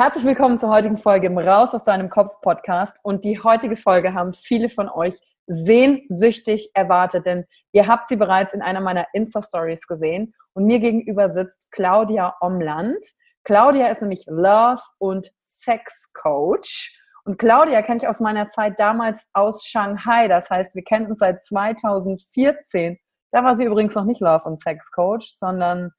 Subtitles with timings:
[0.00, 3.00] Herzlich willkommen zur heutigen Folge im Raus aus deinem Kopf Podcast.
[3.02, 5.14] Und die heutige Folge haben viele von euch
[5.46, 10.32] sehnsüchtig erwartet, denn ihr habt sie bereits in einer meiner Insta-Stories gesehen.
[10.54, 12.96] Und mir gegenüber sitzt Claudia Omland.
[13.44, 16.98] Claudia ist nämlich Love- und Sex-Coach.
[17.26, 20.28] Und Claudia kenne ich aus meiner Zeit damals aus Shanghai.
[20.28, 22.98] Das heißt, wir kennen uns seit 2014.
[23.32, 25.92] Da war sie übrigens noch nicht Love- und Sex-Coach, sondern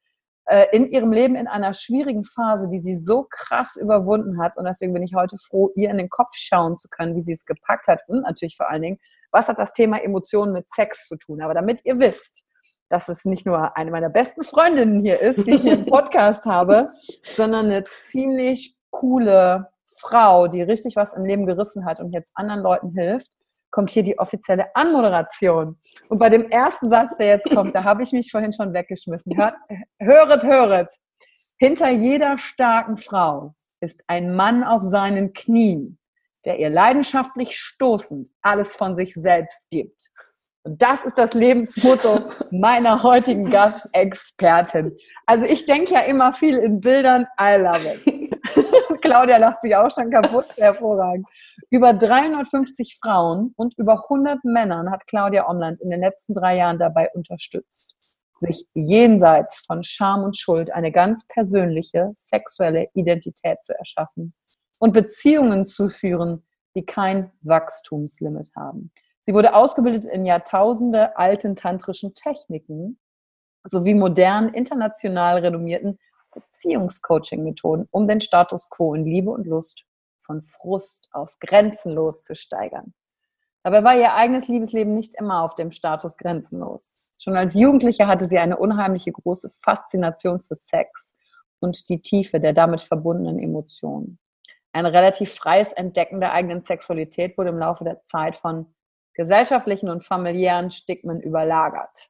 [0.71, 4.57] in ihrem Leben in einer schwierigen Phase, die sie so krass überwunden hat.
[4.57, 7.33] Und deswegen bin ich heute froh, ihr in den Kopf schauen zu können, wie sie
[7.33, 8.01] es gepackt hat.
[8.07, 8.97] Und natürlich vor allen Dingen,
[9.31, 11.41] was hat das Thema Emotionen mit Sex zu tun?
[11.41, 12.43] Aber damit ihr wisst,
[12.89, 16.45] dass es nicht nur eine meiner besten Freundinnen hier ist, die ich hier im Podcast
[16.45, 16.89] habe,
[17.35, 19.69] sondern eine ziemlich coole
[19.99, 23.31] Frau, die richtig was im Leben gerissen hat und jetzt anderen Leuten hilft,
[23.71, 25.79] kommt hier die offizielle Anmoderation.
[26.09, 29.35] Und bei dem ersten Satz, der jetzt kommt, da habe ich mich vorhin schon weggeschmissen.
[29.35, 29.55] Hört,
[29.99, 30.93] höret, höret.
[31.57, 35.97] Hinter jeder starken Frau ist ein Mann auf seinen Knien,
[36.45, 40.11] der ihr leidenschaftlich stoßend alles von sich selbst gibt.
[40.63, 44.95] Und das ist das Lebensmotto meiner heutigen Gastexpertin.
[45.25, 47.25] Also ich denke ja immer viel in Bildern.
[47.39, 48.20] I love it.
[49.11, 50.45] Claudia lacht sich auch schon kaputt.
[50.57, 51.27] Hervorragend.
[51.69, 56.79] Über 350 Frauen und über 100 Männern hat Claudia Omland in den letzten drei Jahren
[56.79, 57.97] dabei unterstützt,
[58.39, 64.33] sich jenseits von Scham und Schuld eine ganz persönliche sexuelle Identität zu erschaffen
[64.77, 68.93] und Beziehungen zu führen, die kein Wachstumslimit haben.
[69.23, 72.97] Sie wurde ausgebildet in Jahrtausende alten tantrischen Techniken
[73.65, 75.99] sowie modernen, international renommierten
[76.31, 79.85] Beziehungscoaching-Methoden, um den Status quo in Liebe und Lust
[80.19, 82.93] von Frust auf grenzenlos zu steigern.
[83.63, 86.99] Dabei war ihr eigenes Liebesleben nicht immer auf dem Status grenzenlos.
[87.19, 91.13] Schon als Jugendliche hatte sie eine unheimliche große Faszination für Sex
[91.59, 94.17] und die Tiefe der damit verbundenen Emotionen.
[94.73, 98.73] Ein relativ freies Entdecken der eigenen Sexualität wurde im Laufe der Zeit von
[99.13, 102.09] gesellschaftlichen und familiären Stigmen überlagert.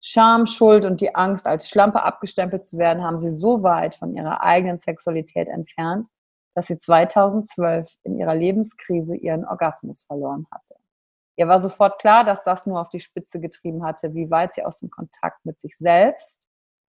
[0.00, 4.14] Scham, Schuld und die Angst, als Schlampe abgestempelt zu werden, haben sie so weit von
[4.14, 6.08] ihrer eigenen Sexualität entfernt,
[6.54, 10.76] dass sie 2012 in ihrer Lebenskrise ihren Orgasmus verloren hatte.
[11.36, 14.64] Ihr war sofort klar, dass das nur auf die Spitze getrieben hatte, wie weit sie
[14.64, 16.48] aus dem Kontakt mit sich selbst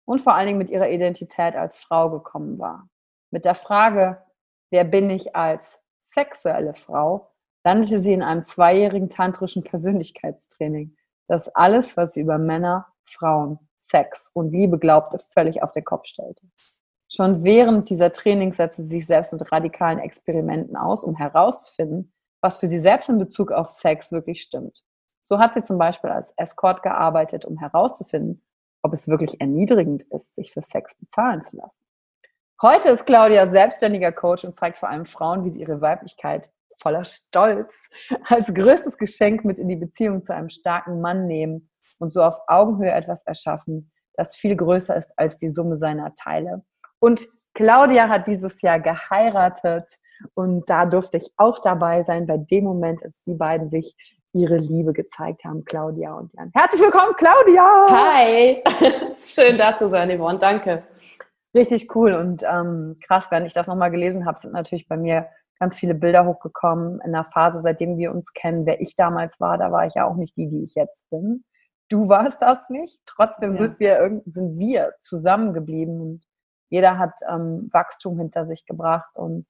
[0.05, 2.87] und vor allen Dingen mit ihrer Identität als Frau gekommen war.
[3.31, 4.23] Mit der Frage,
[4.71, 7.31] wer bin ich als sexuelle Frau,
[7.63, 10.95] landete sie in einem zweijährigen tantrischen Persönlichkeitstraining.
[11.31, 15.85] Das ist alles, was sie über Männer, Frauen, Sex und Liebe glaubte, völlig auf den
[15.85, 16.45] Kopf stellte.
[17.07, 22.11] Schon während dieser Trainings setzte sie sich selbst mit radikalen Experimenten aus, um herauszufinden,
[22.41, 24.83] was für sie selbst in Bezug auf Sex wirklich stimmt.
[25.21, 28.43] So hat sie zum Beispiel als Escort gearbeitet, um herauszufinden,
[28.81, 31.85] ob es wirklich erniedrigend ist, sich für Sex bezahlen zu lassen.
[32.61, 36.51] Heute ist Claudia selbstständiger Coach und zeigt vor allem Frauen, wie sie ihre Weiblichkeit
[36.81, 37.73] voller Stolz
[38.25, 41.69] als größtes Geschenk mit in die Beziehung zu einem starken Mann nehmen
[41.99, 46.63] und so auf Augenhöhe etwas erschaffen, das viel größer ist als die Summe seiner Teile.
[46.99, 49.97] Und Claudia hat dieses Jahr geheiratet
[50.35, 53.95] und da durfte ich auch dabei sein bei dem Moment, als die beiden sich
[54.33, 56.51] ihre Liebe gezeigt haben, Claudia und Jan.
[56.53, 57.87] Herzlich willkommen, Claudia!
[57.89, 58.63] Hi!
[59.15, 60.39] Schön da zu sein, Yvonne.
[60.39, 60.83] Danke.
[61.53, 65.27] Richtig cool und ähm, krass, wenn ich das nochmal gelesen habe, sind natürlich bei mir
[65.61, 68.65] ganz viele Bilder hochgekommen in der Phase, seitdem wir uns kennen.
[68.65, 71.45] Wer ich damals war, da war ich ja auch nicht die, die ich jetzt bin.
[71.87, 72.99] Du warst das nicht.
[73.05, 73.61] Trotzdem ja.
[73.61, 76.25] sind wir sind wir zusammengeblieben und
[76.69, 79.45] jeder hat ähm, Wachstum hinter sich gebracht und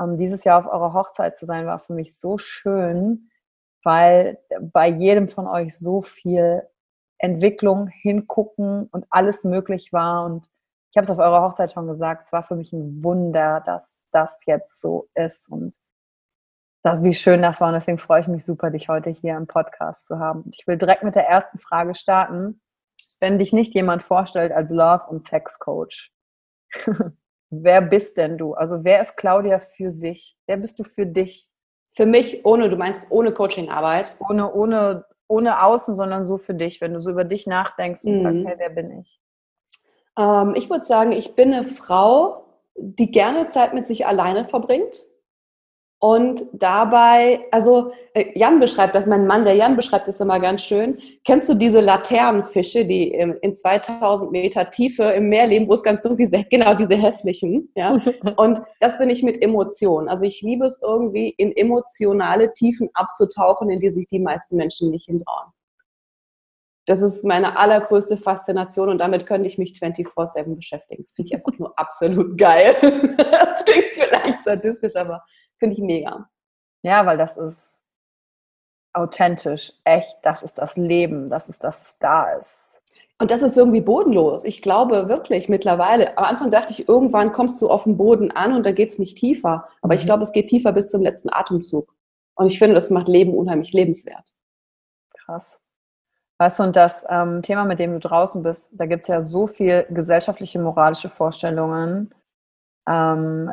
[0.00, 3.30] ähm, dieses Jahr auf eurer Hochzeit zu sein, war für mich so schön,
[3.84, 6.66] weil bei jedem von euch so viel
[7.18, 10.24] Entwicklung, hingucken und alles möglich war.
[10.24, 10.48] Und
[10.92, 13.96] ich habe es auf eurer Hochzeit schon gesagt, es war für mich ein Wunder, dass
[14.12, 15.74] das jetzt so ist und
[16.82, 17.68] das, wie schön das war.
[17.68, 20.50] Und deswegen freue ich mich super, dich heute hier im Podcast zu haben.
[20.52, 22.60] Ich will direkt mit der ersten Frage starten.
[23.20, 26.12] Wenn dich nicht jemand vorstellt als Love- und Sex-Coach,
[27.50, 28.52] wer bist denn du?
[28.52, 30.36] Also wer ist Claudia für sich?
[30.46, 31.48] Wer bist du für dich?
[31.94, 34.14] Für mich ohne, du meinst ohne Coachingarbeit?
[34.28, 38.18] Ohne, ohne, ohne Außen, sondern so für dich, wenn du so über dich nachdenkst und
[38.18, 38.22] mhm.
[38.22, 39.22] sagst, hey, wer bin ich?
[40.18, 42.44] Ähm, ich würde sagen, ich bin eine Frau,
[42.76, 45.06] die gerne Zeit mit sich alleine verbringt
[46.04, 50.64] und dabei, also äh, Jan beschreibt das, mein Mann, der Jan beschreibt das immer ganz
[50.64, 50.98] schön.
[51.24, 56.00] Kennst du diese Laternenfische, die in 2000 Meter Tiefe im Meer leben, wo es ganz
[56.00, 56.34] dunkel ist?
[56.50, 57.70] Genau, diese hässlichen.
[57.76, 58.00] Ja?
[58.36, 60.08] Und das bin ich mit Emotionen.
[60.08, 64.90] Also ich liebe es irgendwie, in emotionale Tiefen abzutauchen, in die sich die meisten Menschen
[64.90, 65.52] nicht hintrauen.
[66.86, 71.04] Das ist meine allergrößte Faszination und damit könnte ich mich 24-7 beschäftigen.
[71.04, 72.74] Das finde ich einfach nur absolut geil.
[72.80, 75.22] das klingt vielleicht sadistisch, aber
[75.62, 76.28] Finde ich mega.
[76.82, 77.80] Ja, weil das ist
[78.94, 82.82] authentisch, echt, das ist das Leben, das ist, dass es da ist.
[83.20, 84.42] Und das ist irgendwie bodenlos.
[84.42, 88.54] Ich glaube wirklich mittlerweile, am Anfang dachte ich, irgendwann kommst du auf den Boden an
[88.54, 89.68] und da geht es nicht tiefer.
[89.82, 90.06] Aber ich mhm.
[90.06, 91.94] glaube, es geht tiefer bis zum letzten Atemzug.
[92.34, 94.34] Und ich finde, das macht Leben unheimlich lebenswert.
[95.14, 95.60] Krass.
[96.38, 99.22] Weißt du, und das ähm, Thema, mit dem du draußen bist, da gibt es ja
[99.22, 102.12] so viel gesellschaftliche, moralische Vorstellungen,
[102.88, 103.50] ähm,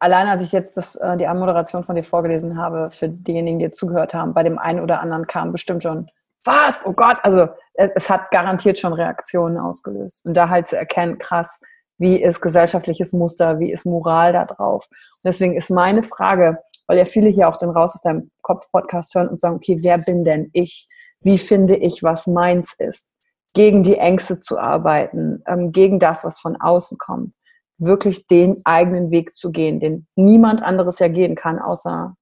[0.00, 3.70] allein als ich jetzt das, äh, die Anmoderation von dir vorgelesen habe, für diejenigen, die
[3.70, 6.08] zugehört haben, bei dem einen oder anderen kam bestimmt schon,
[6.44, 6.84] was?
[6.84, 7.18] Oh Gott!
[7.22, 10.26] Also äh, es hat garantiert schon Reaktionen ausgelöst.
[10.26, 11.62] Und da halt zu erkennen, krass,
[11.98, 14.86] wie ist gesellschaftliches Muster, wie ist Moral da drauf?
[14.90, 19.14] Und deswegen ist meine Frage, weil ja viele hier auch den Raus aus deinem Kopf-Podcast
[19.14, 20.88] hören und sagen, okay, wer bin denn ich?
[21.24, 23.12] Wie finde ich, was meins ist?
[23.54, 27.34] Gegen die Ängste zu arbeiten, ähm, gegen das, was von außen kommt
[27.78, 32.16] wirklich den eigenen Weg zu gehen, den niemand anderes ja gehen kann, außer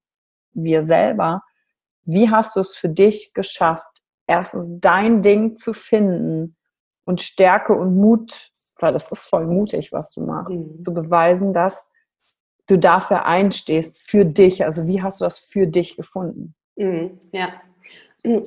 [0.53, 1.43] wir selber.
[2.03, 3.87] Wie hast du es für dich geschafft,
[4.27, 6.57] erstens dein Ding zu finden
[7.05, 10.83] und Stärke und Mut, weil das ist voll mutig, was du machst, mhm.
[10.83, 11.91] zu beweisen, dass
[12.67, 14.65] du dafür einstehst, für dich.
[14.65, 16.55] Also wie hast du das für dich gefunden?
[16.75, 17.19] Mhm.
[17.31, 17.49] Ja,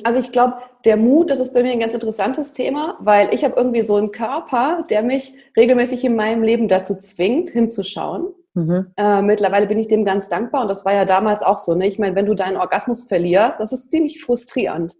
[0.04, 0.54] also ich glaube,
[0.84, 3.96] der Mut, das ist bei mir ein ganz interessantes Thema, weil ich habe irgendwie so
[3.96, 8.32] einen Körper, der mich regelmäßig in meinem Leben dazu zwingt, hinzuschauen.
[8.54, 8.92] Mhm.
[8.96, 11.74] Äh, mittlerweile bin ich dem ganz dankbar und das war ja damals auch so.
[11.74, 11.86] Ne?
[11.86, 14.94] Ich meine, wenn du deinen Orgasmus verlierst, das ist ziemlich frustrierend.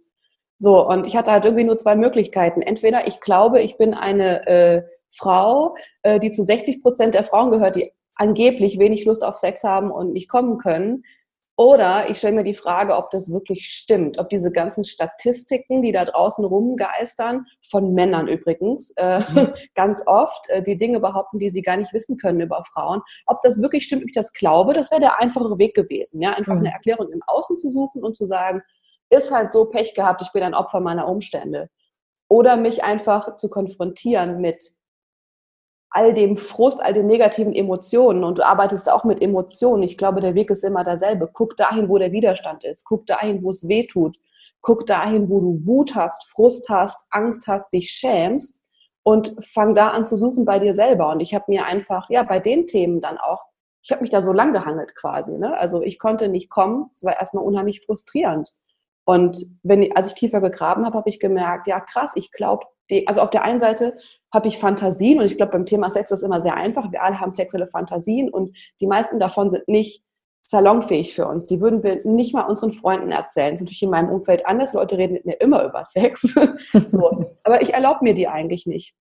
[0.59, 2.61] So, und ich hatte halt irgendwie nur zwei Möglichkeiten.
[2.61, 7.51] Entweder ich glaube, ich bin eine äh, Frau, äh, die zu 60 Prozent der Frauen
[7.51, 11.03] gehört, die angeblich wenig Lust auf Sex haben und nicht kommen können.
[11.59, 15.91] Oder ich stelle mir die Frage, ob das wirklich stimmt, ob diese ganzen Statistiken, die
[15.91, 19.53] da draußen rumgeistern, von Männern übrigens, äh, mhm.
[19.75, 23.41] ganz oft äh, die Dinge behaupten, die sie gar nicht wissen können über Frauen, ob
[23.41, 26.53] das wirklich stimmt, ob ich das glaube, das wäre der einfachere Weg gewesen, ja, einfach
[26.53, 26.59] mhm.
[26.59, 28.61] eine Erklärung im Außen zu suchen und zu sagen,
[29.09, 31.69] ist halt so Pech gehabt, ich bin ein Opfer meiner Umstände.
[32.29, 34.61] Oder mich einfach zu konfrontieren mit
[35.89, 39.83] all dem Frust, all den negativen Emotionen und du arbeitest auch mit Emotionen.
[39.83, 41.29] Ich glaube, der Weg ist immer derselbe.
[41.31, 42.85] Guck dahin, wo der Widerstand ist.
[42.85, 44.17] Guck dahin, wo es weh tut.
[44.61, 48.61] Guck dahin, wo du Wut hast, Frust hast, Angst hast, dich schämst
[49.03, 51.09] und fang da an zu suchen bei dir selber.
[51.11, 53.43] Und ich habe mir einfach, ja, bei den Themen dann auch,
[53.81, 55.37] ich habe mich da so lang gehangelt quasi.
[55.37, 55.57] Ne?
[55.57, 56.89] Also ich konnte nicht kommen.
[56.93, 58.49] Es war erstmal unheimlich frustrierend.
[59.05, 62.65] Und wenn, als ich tiefer gegraben habe, habe ich gemerkt, ja krass, ich glaube
[63.05, 63.97] also auf der einen Seite
[64.33, 66.91] habe ich Fantasien und ich glaube, beim Thema Sex ist es immer sehr einfach.
[66.91, 70.03] Wir alle haben sexuelle Fantasien und die meisten davon sind nicht
[70.43, 71.45] salonfähig für uns.
[71.45, 73.51] Die würden wir nicht mal unseren Freunden erzählen.
[73.51, 74.73] Das ist natürlich in meinem Umfeld anders.
[74.73, 76.21] Leute reden mit mir immer über Sex.
[76.89, 77.35] so.
[77.43, 78.95] Aber ich erlaube mir die eigentlich nicht.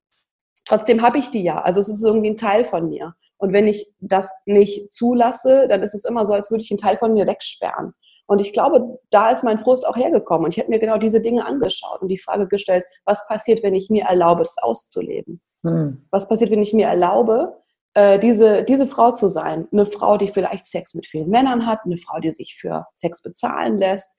[0.64, 1.60] Trotzdem habe ich die ja.
[1.60, 3.14] Also es ist irgendwie ein Teil von mir.
[3.38, 6.78] Und wenn ich das nicht zulasse, dann ist es immer so, als würde ich einen
[6.78, 7.94] Teil von mir wegsperren.
[8.26, 10.44] Und ich glaube, da ist mein Frust auch hergekommen.
[10.44, 13.74] Und ich habe mir genau diese Dinge angeschaut und die Frage gestellt, was passiert, wenn
[13.74, 15.40] ich mir erlaube, das auszuleben?
[15.62, 16.06] Hm.
[16.10, 17.56] Was passiert, wenn ich mir erlaube,
[17.94, 19.68] äh, diese, diese Frau zu sein?
[19.72, 23.22] Eine Frau, die vielleicht Sex mit vielen Männern hat, eine Frau, die sich für Sex
[23.22, 24.10] bezahlen lässt.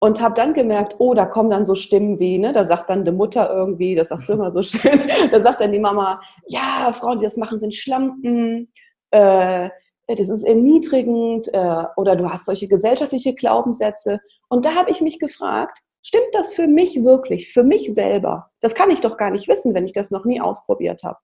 [0.00, 3.04] Und habe dann gemerkt, oh, da kommen dann so Stimmen wie, ne, da sagt dann
[3.04, 6.90] die Mutter irgendwie, das sagst du immer so schön, da sagt dann die Mama, ja,
[6.92, 8.72] Frauen, die das machen, sind Schlampen,
[9.12, 9.68] äh,
[10.14, 14.20] das ist erniedrigend äh, oder du hast solche gesellschaftliche Glaubenssätze.
[14.48, 18.50] Und da habe ich mich gefragt, stimmt das für mich wirklich, für mich selber?
[18.60, 21.18] Das kann ich doch gar nicht wissen, wenn ich das noch nie ausprobiert habe.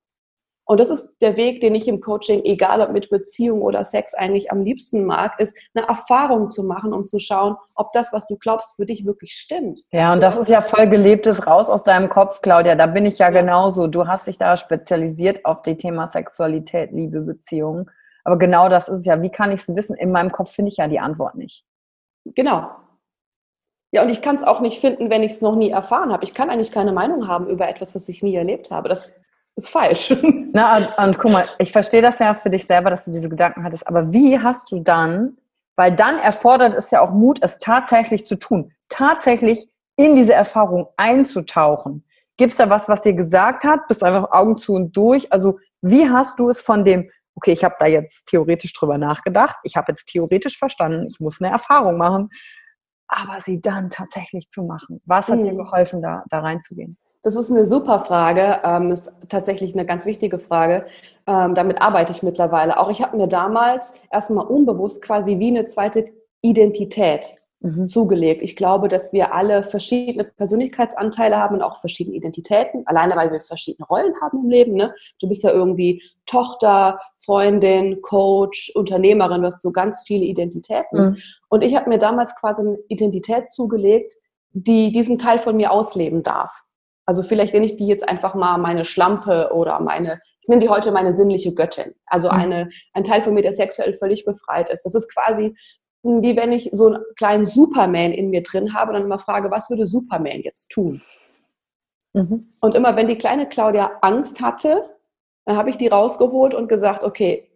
[0.68, 4.12] Und das ist der Weg, den ich im Coaching, egal ob mit Beziehung oder Sex,
[4.12, 8.26] eigentlich am liebsten mag, ist eine Erfahrung zu machen, um zu schauen, ob das, was
[8.26, 9.80] du glaubst, für dich wirklich stimmt.
[9.92, 12.75] Ja, und das ist ja voll gelebtes raus aus deinem Kopf, Claudia.
[12.75, 13.40] Da bin ich ja, ja.
[13.40, 13.87] genauso.
[13.87, 17.90] Du hast dich da spezialisiert auf die Thema Sexualität, Liebe, Beziehung.
[18.28, 19.23] Aber genau das ist es ja.
[19.23, 19.97] Wie kann ich es wissen?
[19.97, 21.64] In meinem Kopf finde ich ja die Antwort nicht.
[22.26, 22.68] Genau.
[23.90, 26.25] Ja, und ich kann es auch nicht finden, wenn ich es noch nie erfahren habe.
[26.25, 28.90] Ich kann eigentlich keine Meinung haben über etwas, was ich nie erlebt habe.
[28.90, 29.14] Das
[29.56, 30.14] ist falsch.
[30.52, 33.30] Na, und, und guck mal, ich verstehe das ja für dich selber, dass du diese
[33.30, 33.88] Gedanken hattest.
[33.88, 35.38] Aber wie hast du dann,
[35.75, 40.88] weil dann erfordert es ja auch Mut, es tatsächlich zu tun, tatsächlich in diese Erfahrung
[40.99, 42.04] einzutauchen.
[42.37, 43.88] Gibt es da was, was dir gesagt hat?
[43.88, 45.32] Bist du einfach Augen zu und durch?
[45.32, 47.08] Also wie hast du es von dem
[47.38, 51.40] okay, ich habe da jetzt theoretisch drüber nachgedacht, ich habe jetzt theoretisch verstanden, ich muss
[51.40, 52.30] eine Erfahrung machen,
[53.07, 55.00] aber sie dann tatsächlich zu machen.
[55.07, 55.42] Was hat mhm.
[55.45, 56.99] dir geholfen, da, da reinzugehen?
[57.23, 60.87] Das ist eine super Frage, ähm, ist tatsächlich eine ganz wichtige Frage.
[61.28, 62.76] Ähm, damit arbeite ich mittlerweile.
[62.76, 66.07] Auch ich habe mir damals erstmal unbewusst quasi wie eine zweite
[66.42, 67.87] Identität mhm.
[67.87, 68.43] zugelegt.
[68.43, 73.41] Ich glaube, dass wir alle verschiedene Persönlichkeitsanteile haben und auch verschiedene Identitäten, alleine weil wir
[73.41, 74.75] verschiedene Rollen haben im Leben.
[74.75, 74.95] Ne?
[75.21, 81.11] Du bist ja irgendwie Tochter, Freundin, Coach, Unternehmerin, du hast so ganz viele Identitäten.
[81.11, 81.17] Mhm.
[81.49, 84.15] Und ich habe mir damals quasi eine Identität zugelegt,
[84.53, 86.62] die diesen Teil von mir ausleben darf.
[87.07, 90.69] Also vielleicht nenne ich die jetzt einfach mal meine Schlampe oder meine, ich nenne die
[90.69, 91.95] heute meine sinnliche Göttin.
[92.07, 92.35] Also mhm.
[92.35, 94.85] eine, ein Teil von mir, der sexuell völlig befreit ist.
[94.85, 95.55] Das ist quasi
[96.02, 99.50] wie wenn ich so einen kleinen Superman in mir drin habe und dann immer frage,
[99.50, 101.02] was würde Superman jetzt tun?
[102.14, 102.49] Mhm.
[102.61, 104.88] Und immer wenn die kleine Claudia Angst hatte,
[105.45, 107.49] dann habe ich die rausgeholt und gesagt, okay,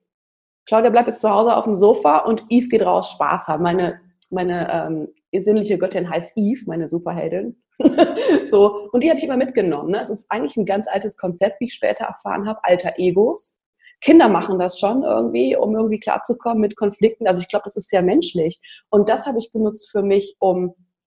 [0.66, 3.62] Claudia bleibt jetzt zu Hause auf dem Sofa und Eve geht raus Spaß haben.
[3.62, 5.08] Meine, meine ähm,
[5.40, 7.62] sinnliche Göttin heißt Eve, meine Superheldin.
[8.50, 9.90] so, und die habe ich immer mitgenommen.
[9.90, 10.00] Ne?
[10.00, 13.56] Es ist eigentlich ein ganz altes Konzept, wie ich später erfahren habe, alter Egos.
[14.02, 17.26] Kinder machen das schon irgendwie, um irgendwie klarzukommen mit Konflikten.
[17.26, 18.60] Also ich glaube, das ist sehr menschlich.
[18.90, 20.74] Und das habe ich genutzt für mich, um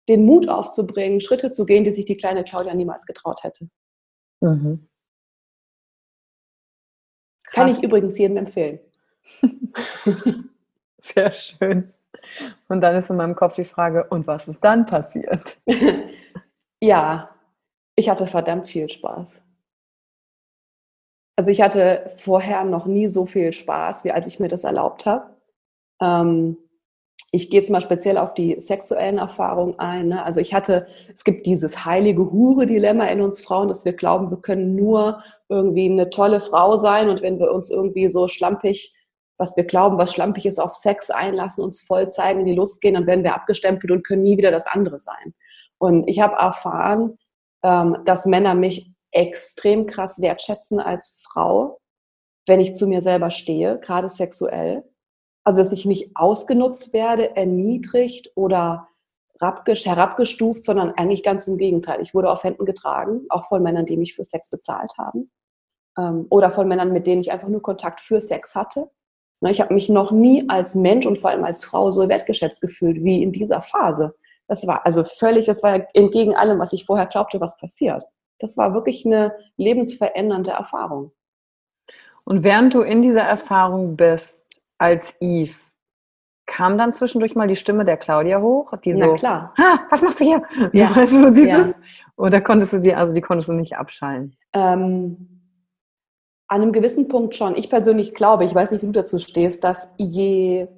[0.08, 3.68] den Mut aufzubringen, Schritte zu gehen, die sich die kleine Claudia niemals getraut hätte.
[4.40, 4.86] Mhm.
[7.44, 8.80] Kann ich übrigens jedem empfehlen.
[10.98, 11.90] Sehr schön.
[12.68, 15.56] Und dann ist in meinem Kopf die Frage, und was ist dann passiert?
[16.80, 17.30] ja,
[17.96, 19.43] ich hatte verdammt viel Spaß.
[21.36, 25.06] Also ich hatte vorher noch nie so viel Spaß, wie als ich mir das erlaubt
[25.06, 25.36] habe.
[26.00, 26.56] Ähm,
[27.32, 30.08] ich gehe jetzt mal speziell auf die sexuellen Erfahrungen ein.
[30.08, 30.24] Ne?
[30.24, 34.36] Also ich hatte, es gibt dieses heilige Hure-Dilemma in uns Frauen, dass wir glauben, wir
[34.36, 38.94] können nur irgendwie eine tolle Frau sein und wenn wir uns irgendwie so schlampig,
[39.36, 42.80] was wir glauben, was schlampig ist, auf Sex einlassen, uns voll zeigen, in die Lust
[42.80, 45.34] gehen, dann werden wir abgestempelt und können nie wieder das andere sein.
[45.78, 47.18] Und ich habe erfahren,
[47.64, 51.80] ähm, dass Männer mich extrem krass wertschätzen als Frau,
[52.46, 54.84] wenn ich zu mir selber stehe, gerade sexuell.
[55.44, 58.88] Also, dass ich nicht ausgenutzt werde, erniedrigt oder
[59.40, 62.00] herabgestuft, sondern eigentlich ganz im Gegenteil.
[62.00, 65.30] Ich wurde auf Händen getragen, auch von Männern, die mich für Sex bezahlt haben.
[65.98, 68.90] Ähm, oder von Männern, mit denen ich einfach nur Kontakt für Sex hatte.
[69.40, 72.60] Ne, ich habe mich noch nie als Mensch und vor allem als Frau so wertgeschätzt
[72.60, 74.14] gefühlt wie in dieser Phase.
[74.48, 78.04] Das war also völlig, das war entgegen allem, was ich vorher glaubte, was passiert
[78.44, 81.12] das war wirklich eine lebensverändernde Erfahrung.
[82.24, 84.38] Und während du in dieser Erfahrung bist
[84.76, 85.54] als Eve,
[86.46, 89.54] kam dann zwischendurch mal die Stimme der Claudia hoch, die Na, so, klar.
[89.90, 90.42] was machst du hier?
[90.72, 90.92] Ja.
[91.06, 91.72] So, dieses, ja.
[92.18, 94.36] Oder konntest du die, also die konntest du nicht abschallen?
[94.52, 95.42] Ähm,
[96.48, 97.56] an einem gewissen Punkt schon.
[97.56, 100.68] Ich persönlich glaube, ich weiß nicht, wie du dazu stehst, dass je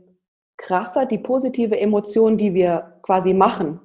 [0.56, 3.80] krasser die positive Emotion, die wir quasi machen,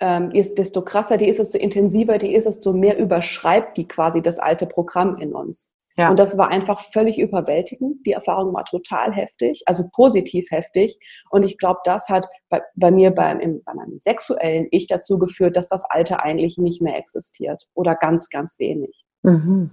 [0.00, 4.22] ähm, ist, desto krasser die ist, desto intensiver die ist, desto mehr überschreibt die quasi
[4.22, 5.70] das alte Programm in uns.
[5.98, 6.10] Ja.
[6.10, 8.06] Und das war einfach völlig überwältigend.
[8.06, 10.96] Die Erfahrung war total heftig, also positiv heftig.
[11.30, 15.18] Und ich glaube, das hat bei, bei mir beim, im, bei meinem sexuellen Ich dazu
[15.18, 19.04] geführt, dass das Alte eigentlich nicht mehr existiert oder ganz, ganz wenig.
[19.24, 19.70] Mhm.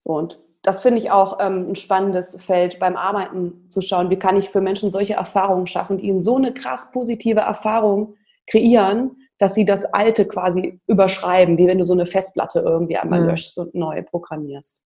[0.00, 4.18] So, und das finde ich auch ähm, ein spannendes Feld beim Arbeiten zu schauen, wie
[4.18, 9.54] kann ich für Menschen solche Erfahrungen schaffen ihnen so eine krass positive Erfahrung kreieren, dass
[9.54, 13.28] sie das Alte quasi überschreiben, wie wenn du so eine Festplatte irgendwie einmal mhm.
[13.28, 14.82] löschst und neu programmierst.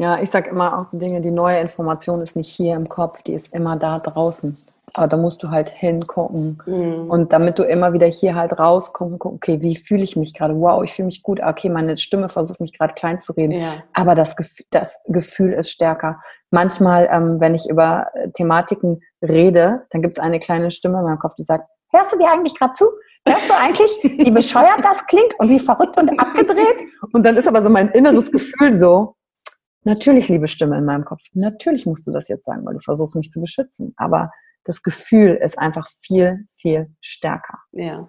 [0.00, 3.22] Ja, ich sage immer auch so Dinge, die neue Information ist nicht hier im Kopf,
[3.22, 4.56] die ist immer da draußen.
[4.94, 6.62] Aber da musst du halt hingucken.
[6.66, 7.10] Mhm.
[7.10, 10.58] Und damit du immer wieder hier halt rauskommst, okay, wie fühle ich mich gerade?
[10.58, 11.40] Wow, ich fühle mich gut.
[11.42, 13.52] Okay, meine Stimme versucht mich gerade klein zu reden.
[13.52, 13.82] Ja.
[13.92, 16.20] Aber das Gefühl, das Gefühl ist stärker.
[16.50, 21.04] Manchmal, ähm, wenn ich über äh, Thematiken rede, dann gibt es eine kleine Stimme in
[21.04, 22.86] meinem Kopf, die sagt, hörst du dir eigentlich gerade zu?
[23.26, 26.86] Hörst du eigentlich, wie bescheuert das klingt und wie verrückt und abgedreht?
[27.12, 29.16] Und dann ist aber so mein inneres Gefühl so,
[29.84, 33.16] Natürlich, liebe Stimme in meinem Kopf, natürlich musst du das jetzt sagen, weil du versuchst
[33.16, 33.94] mich zu beschützen.
[33.96, 34.30] Aber
[34.64, 37.58] das Gefühl ist einfach viel, viel stärker.
[37.72, 38.06] Ja.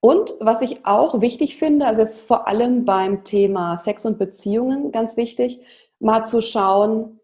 [0.00, 4.92] Und was ich auch wichtig finde, also jetzt vor allem beim Thema Sex und Beziehungen
[4.92, 5.60] ganz wichtig,
[6.00, 7.20] mal zu schauen,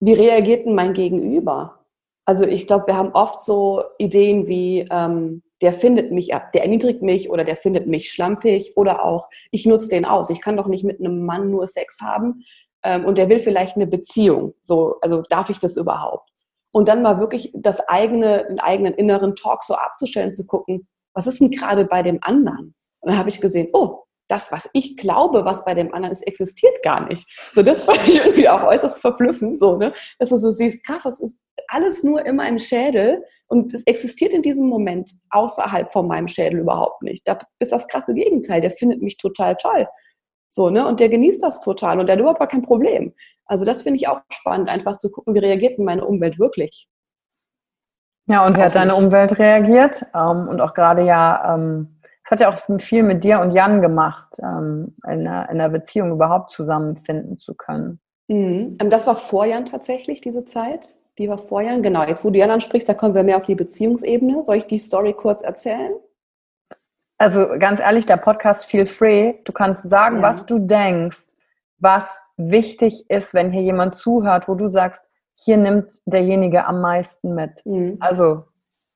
[0.00, 1.83] wie reagiert denn mein Gegenüber?
[2.24, 6.62] Also ich glaube, wir haben oft so Ideen wie, ähm, der findet mich ab, der
[6.62, 10.30] erniedrigt mich oder der findet mich schlampig oder auch, ich nutze den aus.
[10.30, 12.44] Ich kann doch nicht mit einem Mann nur Sex haben,
[12.84, 14.54] ähm, und der will vielleicht eine Beziehung.
[14.60, 16.30] So, also darf ich das überhaupt?
[16.70, 21.26] Und dann mal wirklich das eigene, den eigenen inneren Talk so abzustellen, zu gucken, was
[21.26, 22.74] ist denn gerade bei dem anderen?
[23.00, 26.26] Und dann habe ich gesehen, oh, das, was ich glaube, was bei dem anderen ist,
[26.26, 27.26] existiert gar nicht.
[27.52, 29.92] So, das fand ich irgendwie auch äußerst verblüffend, so, ne?
[30.18, 34.32] Dass du so siehst, krass, das ist alles nur in meinem Schädel und es existiert
[34.32, 37.26] in diesem Moment außerhalb von meinem Schädel überhaupt nicht.
[37.28, 38.60] Da ist das krasse Gegenteil.
[38.60, 39.88] Der findet mich total toll.
[40.48, 40.86] So, ne?
[40.86, 43.12] Und der genießt das total und der hat überhaupt gar kein Problem.
[43.46, 46.88] Also das finde ich auch spannend, einfach zu gucken, wie reagiert denn meine Umwelt wirklich.
[48.26, 50.06] Ja, und wie hat deine Umwelt reagiert?
[50.14, 51.54] Ähm, und auch gerade ja,
[52.24, 55.68] es hat ja auch viel mit dir und Jan gemacht, ähm, in, einer, in einer
[55.68, 58.00] Beziehung überhaupt zusammenfinden zu können.
[58.28, 58.76] Mhm.
[58.80, 60.96] Ähm, das war vor Jan tatsächlich, diese Zeit.
[61.18, 61.82] Die war vor Jan.
[61.82, 64.42] Genau, jetzt wo du Jan ansprichst, da kommen wir mehr auf die Beziehungsebene.
[64.42, 65.92] Soll ich die Story kurz erzählen?
[67.18, 69.34] also ganz ehrlich, der Podcast Feel Free.
[69.44, 70.22] Du kannst sagen, ja.
[70.22, 71.26] was du denkst,
[71.78, 77.34] was wichtig ist, wenn hier jemand zuhört, wo du sagst, hier nimmt derjenige am meisten
[77.34, 77.64] mit.
[77.64, 77.96] Mhm.
[78.00, 78.44] Also,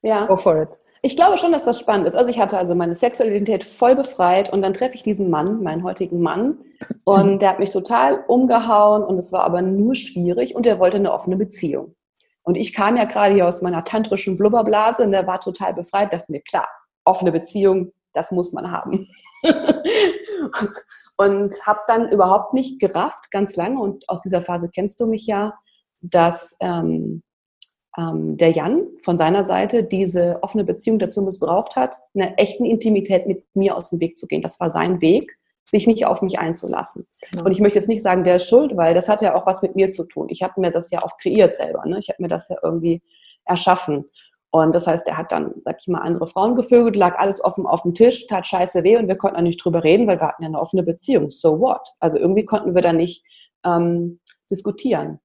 [0.02, 0.26] ja.
[0.26, 0.70] go for it.
[1.02, 2.16] Ich glaube schon, dass das spannend ist.
[2.16, 5.62] Also ich hatte also meine sexuelle Identität voll befreit und dann treffe ich diesen Mann,
[5.62, 6.58] meinen heutigen Mann,
[7.04, 10.96] und der hat mich total umgehauen und es war aber nur schwierig und er wollte
[10.96, 11.94] eine offene Beziehung.
[12.42, 16.12] Und ich kam ja gerade hier aus meiner tantrischen Blubberblase und der war total befreit,
[16.12, 16.68] dachte mir, klar,
[17.04, 19.08] offene Beziehung, das muss man haben.
[21.16, 25.26] und habe dann überhaupt nicht gerafft, ganz lange, und aus dieser Phase kennst du mich
[25.26, 25.54] ja,
[26.00, 27.22] dass ähm,
[27.98, 33.26] ähm, der Jan von seiner Seite diese offene Beziehung dazu missbraucht hat, einer echten Intimität
[33.26, 34.40] mit mir aus dem Weg zu gehen.
[34.40, 37.06] Das war sein Weg, sich nicht auf mich einzulassen.
[37.30, 37.44] Genau.
[37.44, 39.62] Und ich möchte jetzt nicht sagen, der ist schuld, weil das hat ja auch was
[39.62, 40.28] mit mir zu tun.
[40.30, 41.84] Ich habe mir das ja auch kreiert selber.
[41.86, 41.98] Ne?
[41.98, 43.02] Ich habe mir das ja irgendwie
[43.44, 44.04] erschaffen.
[44.50, 47.66] Und das heißt, er hat dann, sag ich mal, andere Frauen gevögelt, lag alles offen
[47.66, 50.28] auf dem Tisch, tat scheiße weh und wir konnten da nicht drüber reden, weil wir
[50.28, 51.28] hatten ja eine offene Beziehung.
[51.28, 51.86] So what?
[52.00, 53.24] Also irgendwie konnten wir da nicht
[53.64, 55.20] ähm, diskutieren.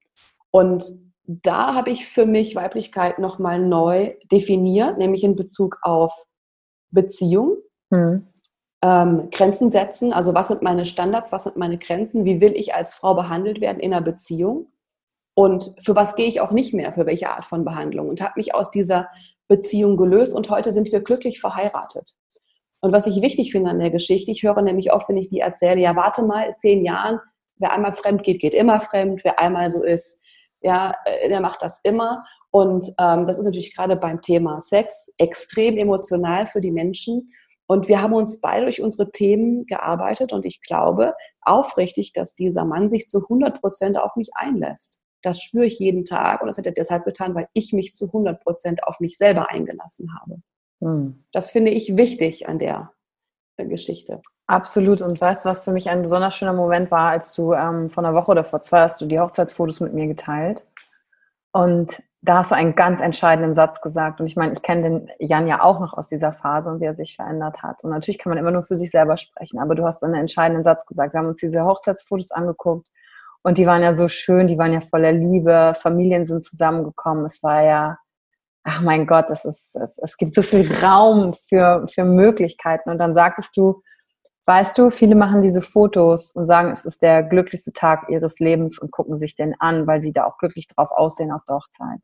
[0.50, 6.12] Und da habe ich für mich Weiblichkeit nochmal neu definiert, nämlich in Bezug auf
[6.90, 7.56] Beziehung,
[7.90, 8.26] hm.
[8.82, 10.12] ähm, Grenzen setzen.
[10.12, 13.60] Also was sind meine Standards, was sind meine Grenzen, wie will ich als Frau behandelt
[13.60, 14.68] werden in einer Beziehung?
[15.34, 18.34] und für was gehe ich auch nicht mehr, für welche Art von Behandlung und habe
[18.36, 19.08] mich aus dieser
[19.48, 22.14] Beziehung gelöst und heute sind wir glücklich verheiratet.
[22.80, 25.40] Und was ich wichtig finde an der Geschichte, ich höre nämlich oft, wenn ich die
[25.40, 27.18] erzähle, ja, warte mal, zehn Jahren,
[27.56, 30.22] wer einmal fremd geht, geht immer fremd, wer einmal so ist,
[30.64, 32.24] ja, äh, der macht das immer.
[32.50, 37.28] Und ähm, das ist natürlich gerade beim Thema Sex extrem emotional für die Menschen.
[37.66, 42.64] Und wir haben uns beide durch unsere Themen gearbeitet und ich glaube aufrichtig, dass dieser
[42.64, 45.02] Mann sich zu 100 Prozent auf mich einlässt.
[45.22, 48.06] Das spüre ich jeden Tag und das hat er deshalb getan, weil ich mich zu
[48.06, 50.42] 100 Prozent auf mich selber eingelassen habe.
[50.82, 51.24] Hm.
[51.32, 52.92] Das finde ich wichtig an der
[53.56, 54.20] äh, Geschichte.
[54.46, 55.00] Absolut.
[55.00, 58.04] Und weißt du, was für mich ein besonders schöner Moment war, als du ähm, vor
[58.04, 60.64] einer Woche oder vor zwei hast du die Hochzeitsfotos mit mir geteilt.
[61.52, 64.20] Und da hast du einen ganz entscheidenden Satz gesagt.
[64.20, 66.84] Und ich meine, ich kenne den Jan ja auch noch aus dieser Phase und wie
[66.86, 67.84] er sich verändert hat.
[67.84, 70.64] Und natürlich kann man immer nur für sich selber sprechen, aber du hast einen entscheidenden
[70.64, 71.14] Satz gesagt.
[71.14, 72.86] Wir haben uns diese Hochzeitsfotos angeguckt
[73.42, 77.24] und die waren ja so schön, die waren ja voller Liebe, Familien sind zusammengekommen.
[77.26, 77.98] Es war ja
[78.64, 82.90] ach mein Gott, es, ist, es, es gibt so viel Raum für, für Möglichkeiten.
[82.90, 83.80] Und dann sagtest du,
[84.46, 88.78] weißt du, viele machen diese Fotos und sagen, es ist der glücklichste Tag ihres Lebens
[88.78, 92.00] und gucken sich den an, weil sie da auch glücklich drauf aussehen auf der Hochzeit.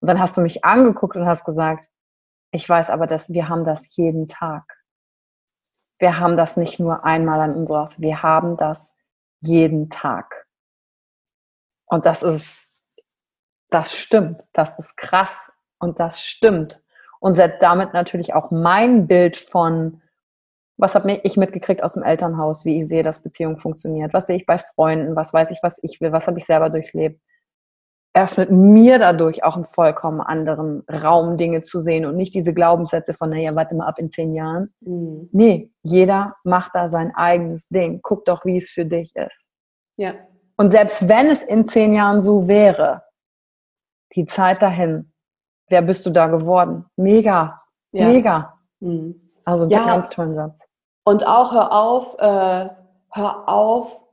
[0.00, 1.88] Und dann hast du mich angeguckt und hast gesagt,
[2.50, 4.64] ich weiß aber, dass wir haben das jeden Tag.
[5.98, 8.94] Wir haben das nicht nur einmal an unserer Hochzeit, wir haben das
[9.40, 10.46] jeden Tag.
[11.86, 12.72] Und das ist,
[13.70, 16.82] das stimmt, das ist krass und das stimmt.
[17.20, 20.02] Und setzt damit natürlich auch mein Bild von,
[20.76, 24.36] was habe ich mitgekriegt aus dem Elternhaus, wie ich sehe, dass Beziehung funktioniert, was sehe
[24.36, 27.20] ich bei Freunden, was weiß ich, was ich will, was habe ich selber durchlebt,
[28.12, 33.12] eröffnet mir dadurch auch einen vollkommen anderen Raum, Dinge zu sehen und nicht diese Glaubenssätze
[33.12, 34.70] von, naja, warte mal ab in zehn Jahren.
[34.80, 35.28] Mhm.
[35.32, 38.00] Nee, jeder macht da sein eigenes Ding.
[38.02, 39.48] Guck doch, wie es für dich ist.
[39.96, 40.14] Ja.
[40.56, 43.02] Und selbst wenn es in zehn Jahren so wäre,
[44.14, 45.12] die Zeit dahin,
[45.68, 46.86] wer bist du da geworden?
[46.96, 47.54] Mega,
[47.92, 48.08] ja.
[48.08, 48.54] mega.
[48.80, 49.30] Mhm.
[49.44, 49.84] Also ja.
[49.84, 50.65] ganz tollen Satz.
[51.06, 52.68] Und auch hör auf, äh,
[53.12, 54.04] hör auf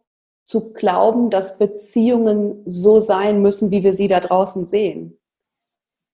[0.45, 5.17] zu glauben, dass Beziehungen so sein müssen, wie wir sie da draußen sehen.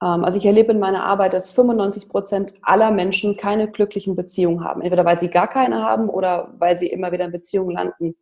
[0.02, 4.64] Ähm, also ich erlebe in meiner Arbeit, dass 95 Prozent aller Menschen keine glücklichen Beziehungen
[4.64, 4.82] haben.
[4.82, 8.16] Entweder weil sie gar keine haben oder weil sie immer wieder in Beziehungen landen,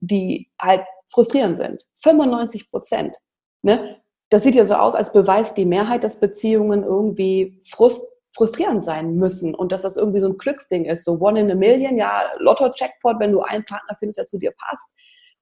[0.00, 1.84] die halt frustrierend sind.
[2.02, 3.16] 95 Prozent.
[3.62, 4.02] Ne?
[4.28, 9.16] Das sieht ja so aus, als beweist die Mehrheit, dass Beziehungen irgendwie frust frustrierend sein
[9.16, 12.30] müssen und dass das irgendwie so ein Glücksding ist, so one in a million, ja,
[12.38, 14.86] Lotto-Jackpot, wenn du einen Partner findest, der zu dir passt.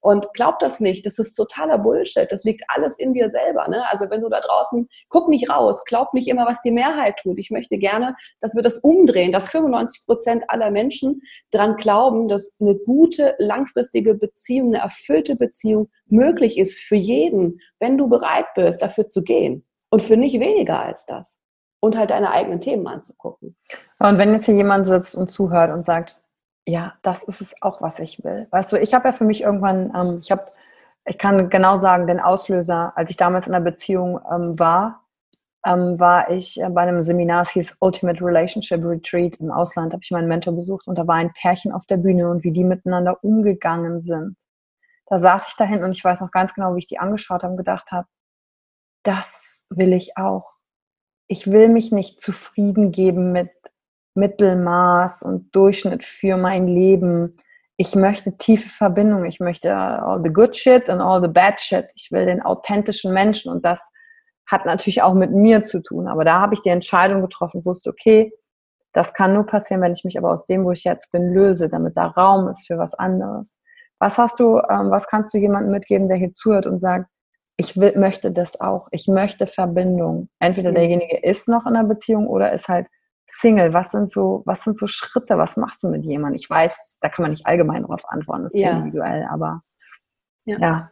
[0.01, 2.31] Und glaub das nicht, das ist totaler Bullshit.
[2.31, 3.67] Das liegt alles in dir selber.
[3.67, 3.83] Ne?
[3.91, 7.39] Also wenn du da draußen, guck nicht raus, glaub nicht immer, was die Mehrheit tut.
[7.39, 11.21] Ich möchte gerne, dass wir das umdrehen, dass 95 Prozent aller Menschen
[11.51, 17.99] daran glauben, dass eine gute, langfristige Beziehung, eine erfüllte Beziehung möglich ist für jeden, wenn
[17.99, 19.67] du bereit bist, dafür zu gehen.
[19.91, 21.39] Und für nicht weniger als das
[21.81, 23.55] und halt deine eigenen Themen anzugucken.
[23.99, 26.21] Und wenn jetzt hier jemand sitzt und zuhört und sagt,
[26.67, 28.47] ja, das ist es auch, was ich will.
[28.51, 30.45] Weißt du, ich habe ja für mich irgendwann, ähm, ich habe,
[31.07, 35.05] ich kann genau sagen, den Auslöser, als ich damals in einer Beziehung ähm, war,
[35.65, 40.11] ähm, war ich bei einem Seminar, es hieß Ultimate Relationship Retreat im Ausland, habe ich
[40.11, 43.23] meinen Mentor besucht und da war ein Pärchen auf der Bühne und wie die miteinander
[43.25, 44.37] umgegangen sind.
[45.07, 47.53] Da saß ich dahin und ich weiß noch ganz genau, wie ich die angeschaut habe
[47.53, 48.07] und gedacht habe,
[49.05, 50.58] das will ich auch
[51.29, 53.51] ich will mich nicht zufrieden geben mit
[54.15, 57.37] Mittelmaß und Durchschnitt für mein Leben.
[57.77, 59.25] Ich möchte tiefe Verbindung.
[59.27, 61.87] Ich möchte all the good shit and all the bad shit.
[61.95, 63.81] Ich will den authentischen Menschen und das
[64.47, 66.09] hat natürlich auch mit mir zu tun.
[66.09, 68.33] Aber da habe ich die Entscheidung getroffen, wusste, okay,
[68.95, 71.69] das kann nur passieren, wenn ich mich aber aus dem, wo ich jetzt bin, löse,
[71.69, 73.59] damit da Raum ist für was anderes.
[73.99, 77.11] Was hast du, ähm, was kannst du jemandem mitgeben, der hier zuhört und sagt,
[77.61, 78.89] ich will, möchte das auch.
[78.93, 80.29] Ich möchte Verbindung.
[80.39, 80.77] Entweder mhm.
[80.77, 82.87] derjenige ist noch in einer Beziehung oder ist halt
[83.27, 83.75] Single.
[83.75, 85.37] Was sind so, was sind so Schritte?
[85.37, 86.37] Was machst du mit jemandem?
[86.41, 88.79] Ich weiß, da kann man nicht allgemein darauf antworten, das ist ja.
[88.79, 89.63] individuell, aber
[90.45, 90.59] ja.
[90.59, 90.89] ja.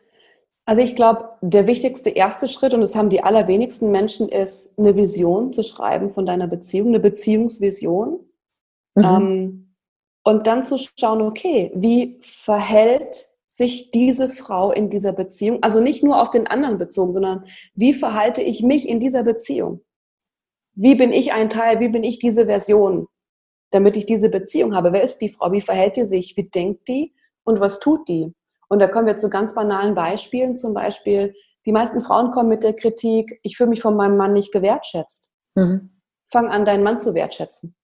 [0.66, 4.96] Also ich glaube, der wichtigste erste Schritt, und das haben die allerwenigsten Menschen, ist eine
[4.96, 8.18] Vision zu schreiben von deiner Beziehung, eine Beziehungsvision.
[8.96, 9.04] Mhm.
[9.04, 9.74] Ähm,
[10.24, 16.04] und dann zu schauen, okay, wie verhält sich diese Frau in dieser Beziehung, also nicht
[16.04, 19.80] nur auf den anderen bezogen, sondern wie verhalte ich mich in dieser Beziehung?
[20.74, 21.80] Wie bin ich ein Teil?
[21.80, 23.06] Wie bin ich diese Version,
[23.70, 24.92] damit ich diese Beziehung habe?
[24.92, 25.52] Wer ist die Frau?
[25.52, 26.36] Wie verhält die sich?
[26.36, 27.14] Wie denkt die?
[27.44, 28.34] Und was tut die?
[28.68, 30.58] Und da kommen wir zu ganz banalen Beispielen.
[30.58, 31.32] Zum Beispiel,
[31.64, 35.32] die meisten Frauen kommen mit der Kritik, ich fühle mich von meinem Mann nicht gewertschätzt.
[35.54, 35.88] Mhm.
[36.26, 37.74] Fang an, deinen Mann zu wertschätzen.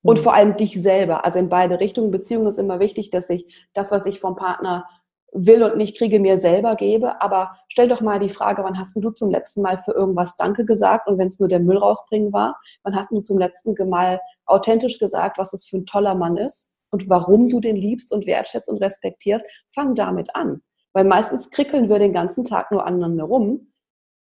[0.00, 0.22] Und mhm.
[0.22, 1.26] vor allem dich selber.
[1.26, 2.12] Also in beide Richtungen.
[2.12, 4.88] Beziehung ist immer wichtig, dass ich das, was ich vom Partner
[5.32, 7.20] will und nicht kriege, mir selber gebe.
[7.20, 10.64] Aber stell doch mal die Frage, wann hast du zum letzten Mal für irgendwas Danke
[10.64, 11.08] gesagt?
[11.08, 14.98] Und wenn es nur der Müll rausbringen war, wann hast du zum letzten Mal authentisch
[14.98, 18.68] gesagt, was das für ein toller Mann ist und warum du den liebst und wertschätzt
[18.68, 19.44] und respektierst?
[19.74, 20.62] Fang damit an.
[20.92, 23.72] Weil meistens krickeln wir den ganzen Tag nur aneinander rum.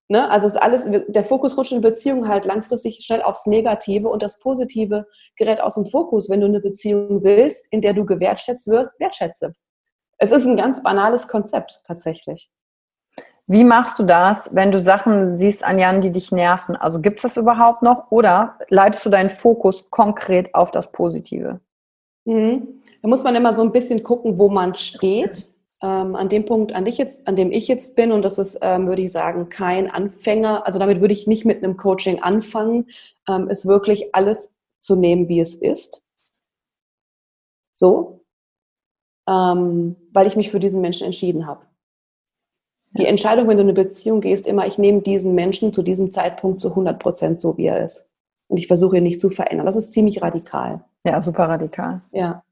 [0.08, 0.28] Ne?
[0.28, 4.40] Also ist alles, der Fokus rutscht in Beziehungen halt langfristig schnell aufs Negative und das
[4.40, 6.28] Positive gerät aus dem Fokus.
[6.28, 9.52] Wenn du eine Beziehung willst, in der du gewertschätzt wirst, wertschätze
[10.20, 12.50] es ist ein ganz banales Konzept tatsächlich.
[13.46, 16.76] Wie machst du das, wenn du Sachen siehst an Jan, die dich nerven?
[16.76, 21.58] Also gibt es das überhaupt noch oder leitest du deinen Fokus konkret auf das Positive?
[22.26, 22.82] Mhm.
[23.02, 25.50] Da muss man immer so ein bisschen gucken, wo man steht.
[25.82, 28.58] Ähm, an dem Punkt, an, dich jetzt, an dem ich jetzt bin, und das ist,
[28.60, 32.90] ähm, würde ich sagen, kein Anfänger, also damit würde ich nicht mit einem Coaching anfangen,
[33.26, 36.02] ähm, ist wirklich alles zu nehmen, wie es ist.
[37.72, 38.19] So,
[39.30, 41.60] ähm, weil ich mich für diesen Menschen entschieden habe.
[42.98, 46.10] Die Entscheidung, wenn du in eine Beziehung gehst, immer, ich nehme diesen Menschen zu diesem
[46.10, 48.08] Zeitpunkt zu 100 Prozent so, wie er ist.
[48.48, 49.66] Und ich versuche ihn nicht zu verändern.
[49.66, 50.84] Das ist ziemlich radikal.
[51.04, 52.00] Ja, super radikal.
[52.10, 52.42] Ja.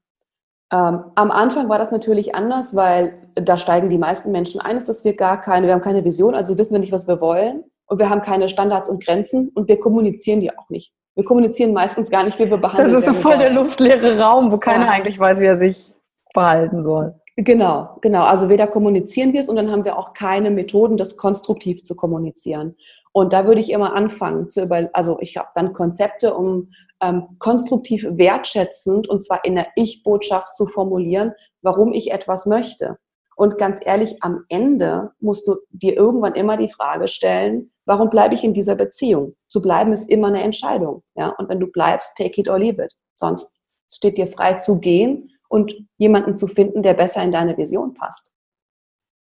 [0.71, 4.87] Ähm, am Anfang war das natürlich anders, weil da steigen die meisten Menschen ein, ist,
[4.87, 7.65] dass wir gar keine, wir haben keine Vision, also wissen wir nicht, was wir wollen
[7.87, 10.93] und wir haben keine Standards und Grenzen und wir kommunizieren die auch nicht.
[11.15, 12.93] Wir kommunizieren meistens gar nicht, wie wir behandeln.
[12.93, 14.91] Das ist so voll der luftleere Raum, wo keiner ja.
[14.91, 15.93] eigentlich weiß, wie er sich
[16.33, 17.15] verhalten soll.
[17.35, 18.23] Genau, genau.
[18.23, 21.95] Also weder kommunizieren wir es und dann haben wir auch keine Methoden, das konstruktiv zu
[21.95, 22.75] kommunizieren.
[23.13, 27.37] Und da würde ich immer anfangen zu über, also ich habe dann Konzepte, um ähm,
[27.39, 32.97] konstruktiv wertschätzend und zwar in der Ich-Botschaft zu formulieren, warum ich etwas möchte.
[33.35, 38.35] Und ganz ehrlich, am Ende musst du dir irgendwann immer die Frage stellen, warum bleibe
[38.35, 39.35] ich in dieser Beziehung?
[39.47, 41.03] Zu bleiben ist immer eine Entscheidung.
[41.15, 41.33] Ja?
[41.37, 42.93] Und wenn du bleibst, take it or leave it.
[43.15, 43.49] Sonst
[43.89, 48.33] steht dir frei zu gehen und jemanden zu finden, der besser in deine Vision passt.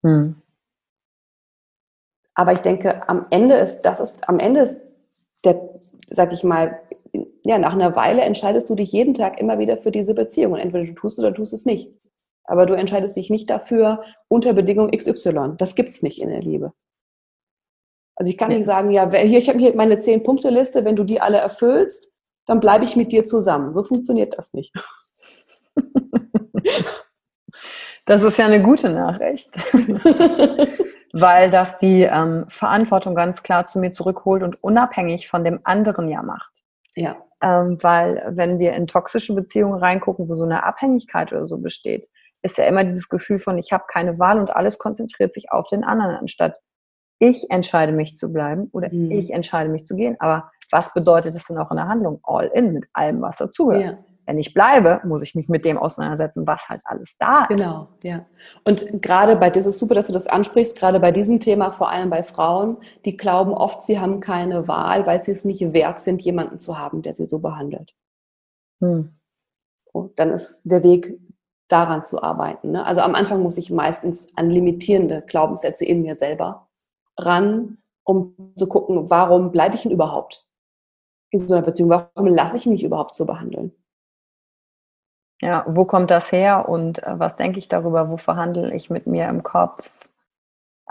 [0.06, 0.36] Hm.
[2.36, 4.80] Aber ich denke, am Ende ist, das ist, am Ende ist
[5.44, 6.80] der, sag ich mal,
[7.44, 10.54] ja, nach einer Weile entscheidest du dich jeden Tag immer wieder für diese Beziehung.
[10.54, 12.00] Und entweder du tust es oder tust es nicht.
[12.44, 15.56] Aber du entscheidest dich nicht dafür unter Bedingung XY.
[15.58, 16.74] Das gibt es nicht in der Liebe.
[18.16, 21.22] Also ich kann nicht sagen, ja, hier, ich habe hier meine Zehn-Punkte-Liste, wenn du die
[21.22, 22.14] alle erfüllst,
[22.46, 23.74] dann bleibe ich mit dir zusammen.
[23.74, 24.74] So funktioniert das nicht.
[28.08, 29.50] Das ist ja eine gute Nachricht,
[31.14, 36.08] weil das die ähm, Verantwortung ganz klar zu mir zurückholt und unabhängig von dem anderen
[36.08, 36.50] ja macht.
[36.96, 37.18] Ja.
[37.44, 42.08] Ähm, weil wenn wir in toxische Beziehungen reingucken, wo so eine Abhängigkeit oder so besteht,
[42.44, 45.68] ist ja immer dieses Gefühl von, ich habe keine Wahl und alles konzentriert sich auf
[45.68, 46.58] den anderen, anstatt
[47.20, 49.12] ich entscheide mich zu bleiben oder mhm.
[49.12, 50.16] ich entscheide mich zu gehen.
[50.20, 52.22] Aber was bedeutet das denn auch in der Handlung?
[52.24, 53.84] All in mit allem, was dazugehört.
[53.84, 53.98] Ja.
[54.28, 57.58] Wenn ich bleibe, muss ich mich mit dem auseinandersetzen, was halt alles da ist.
[57.58, 58.26] Genau, ja.
[58.66, 61.90] Und gerade bei, das ist super, dass du das ansprichst, gerade bei diesem Thema, vor
[61.90, 66.02] allem bei Frauen, die glauben oft, sie haben keine Wahl, weil sie es nicht wert
[66.02, 67.96] sind, jemanden zu haben, der sie so behandelt.
[68.82, 69.16] Hm.
[69.78, 71.18] So, dann ist der Weg
[71.70, 72.72] daran zu arbeiten.
[72.72, 72.86] Ne?
[72.86, 76.68] Also am Anfang muss ich meistens an limitierende Glaubenssätze in mir selber
[77.18, 80.46] ran, um zu gucken, warum bleibe ich denn überhaupt
[81.30, 81.90] in so einer Beziehung?
[81.90, 83.72] Warum lasse ich mich überhaupt so behandeln?
[85.40, 88.10] Ja, wo kommt das her und äh, was denke ich darüber?
[88.10, 90.10] Wo verhandle ich mit mir im Kopf?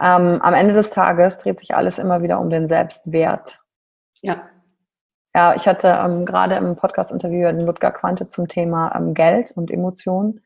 [0.01, 3.61] Ähm, am Ende des Tages dreht sich alles immer wieder um den Selbstwert.
[4.23, 4.49] Ja.
[5.35, 9.71] Ja, ich hatte ähm, gerade im Podcast-Interview den Ludger Quante zum Thema ähm, Geld und
[9.71, 10.43] Emotionen.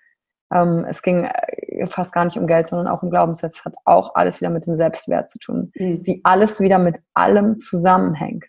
[0.53, 3.59] Ähm, es ging äh, fast gar nicht um Geld, sondern auch um Glaubenssätze.
[3.59, 5.73] Es hat auch alles wieder mit dem Selbstwert zu tun.
[5.77, 6.01] Mhm.
[6.05, 8.47] Wie alles wieder mit allem zusammenhängt.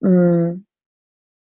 [0.00, 0.66] Mhm.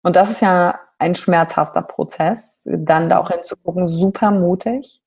[0.04, 5.02] Und das ist ja ein schmerzhafter Prozess, dann da auch hinzugucken, super mutig.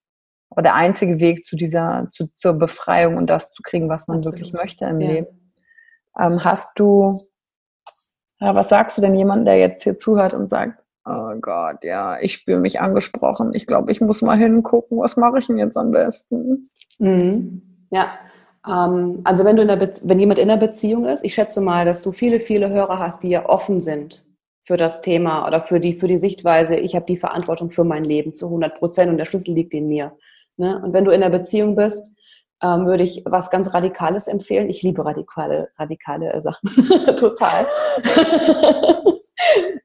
[0.50, 4.18] Aber der einzige Weg zu dieser, zu, zur Befreiung und das zu kriegen, was man
[4.18, 4.38] Absolut.
[4.38, 5.10] wirklich möchte im ja.
[5.10, 5.52] Leben.
[6.18, 7.16] Ähm, hast du,
[8.40, 12.18] ja, was sagst du denn jemandem, der jetzt hier zuhört und sagt, oh Gott, ja,
[12.20, 13.52] ich spüre mich angesprochen.
[13.54, 16.62] Ich glaube, ich muss mal hingucken, was mache ich denn jetzt am besten?
[16.98, 17.86] Mhm.
[17.90, 18.10] Ja,
[18.66, 21.84] ähm, also wenn du in der wenn jemand in der Beziehung ist, ich schätze mal,
[21.84, 24.24] dass du viele, viele Hörer hast, die ja offen sind
[24.64, 28.04] für das Thema oder für die, für die Sichtweise, ich habe die Verantwortung für mein
[28.04, 30.16] Leben zu 100 Prozent und der Schlüssel liegt in mir.
[30.56, 30.80] Ne?
[30.82, 32.16] Und wenn du in der Beziehung bist,
[32.62, 34.70] ähm, würde ich was ganz Radikales empfehlen.
[34.70, 36.70] Ich liebe radikale, radikale Sachen.
[37.16, 37.66] Total.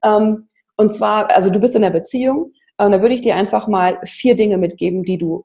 [0.02, 3.68] ähm, und zwar, also du bist in der Beziehung, äh, da würde ich dir einfach
[3.68, 5.44] mal vier Dinge mitgeben, die du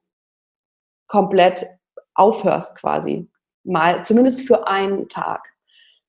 [1.07, 1.65] komplett
[2.13, 3.29] aufhörst quasi.
[3.65, 5.49] Mal, zumindest für einen Tag.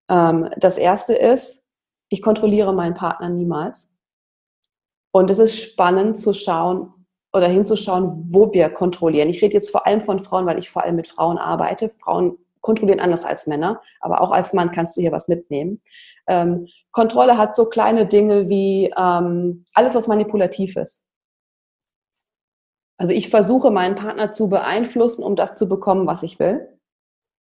[0.09, 1.66] Ähm, das erste ist,
[2.09, 3.91] ich kontrolliere meinen Partner niemals.
[5.13, 6.93] Und es ist spannend zu schauen
[7.33, 9.29] oder hinzuschauen, wo wir kontrollieren.
[9.29, 11.89] Ich rede jetzt vor allem von Frauen, weil ich vor allem mit Frauen arbeite.
[11.89, 15.81] Frauen kontrollieren anders als Männer, aber auch als Mann kannst du hier was mitnehmen.
[16.27, 21.07] Ähm, Kontrolle hat so kleine Dinge wie ähm, alles, was manipulativ ist.
[22.99, 26.76] Also ich versuche meinen Partner zu beeinflussen, um das zu bekommen, was ich will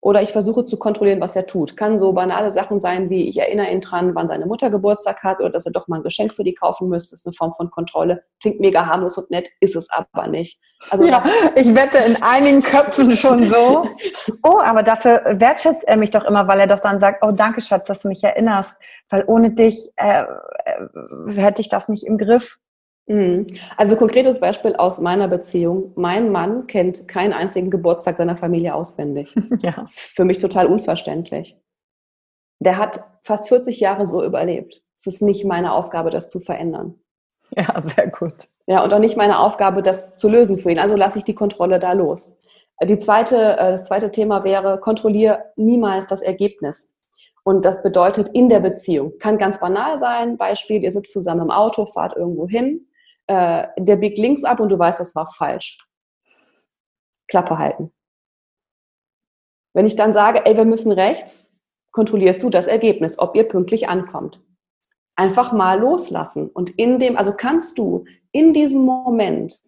[0.01, 1.77] oder ich versuche zu kontrollieren, was er tut.
[1.77, 5.41] Kann so banale Sachen sein, wie ich erinnere ihn dran, wann seine Mutter Geburtstag hat
[5.41, 7.15] oder dass er doch mal ein Geschenk für die kaufen müsste.
[7.15, 8.23] Das ist eine Form von Kontrolle.
[8.41, 10.61] Klingt mega harmlos und nett, ist es aber nicht.
[10.91, 11.23] Also ja,
[11.55, 13.89] ich wette in einigen Köpfen schon so.
[14.43, 17.61] Oh, aber dafür wertschätzt er mich doch immer, weil er doch dann sagt, oh danke
[17.61, 18.77] Schatz, dass du mich erinnerst,
[19.09, 22.59] weil ohne dich äh, äh, hätte ich das nicht im Griff.
[23.07, 23.47] Mhm.
[23.77, 25.93] Also konkretes Beispiel aus meiner Beziehung.
[25.95, 29.35] Mein Mann kennt keinen einzigen Geburtstag seiner Familie auswendig.
[29.63, 29.73] Ja.
[29.73, 31.57] Das ist für mich total unverständlich.
[32.61, 34.83] Der hat fast 40 Jahre so überlebt.
[34.97, 36.95] Es ist nicht meine Aufgabe, das zu verändern.
[37.57, 38.49] Ja, sehr gut.
[38.67, 40.79] Ja, und auch nicht meine Aufgabe, das zu lösen für ihn.
[40.79, 42.37] Also lasse ich die Kontrolle da los.
[42.83, 46.95] Die zweite, äh, das zweite Thema wäre, kontrolliere niemals das Ergebnis.
[47.45, 49.19] Und das bedeutet in der Beziehung.
[49.19, 50.37] Kann ganz banal sein.
[50.37, 52.89] Beispiel, ihr sitzt zusammen im Auto, fahrt irgendwo hin,
[53.27, 55.79] äh, der biegt links ab und du weißt, das war falsch.
[57.29, 57.93] Klappe halten.
[59.75, 61.59] Wenn ich dann sage, ey, wir müssen rechts,
[61.93, 64.43] kontrollierst du das Ergebnis, ob ihr pünktlich ankommt.
[65.17, 66.49] Einfach mal loslassen.
[66.49, 69.59] Und in dem, also kannst du in diesem Moment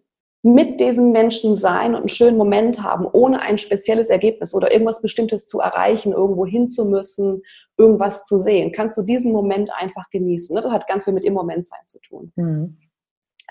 [0.41, 5.01] mit diesem Menschen sein und einen schönen Moment haben, ohne ein spezielles Ergebnis oder irgendwas
[5.01, 7.41] Bestimmtes zu erreichen, irgendwo hin zu müssen,
[7.77, 10.55] irgendwas zu sehen, kannst du diesen Moment einfach genießen.
[10.55, 12.31] Das hat ganz viel mit im Moment sein zu tun.
[12.35, 12.77] Mhm.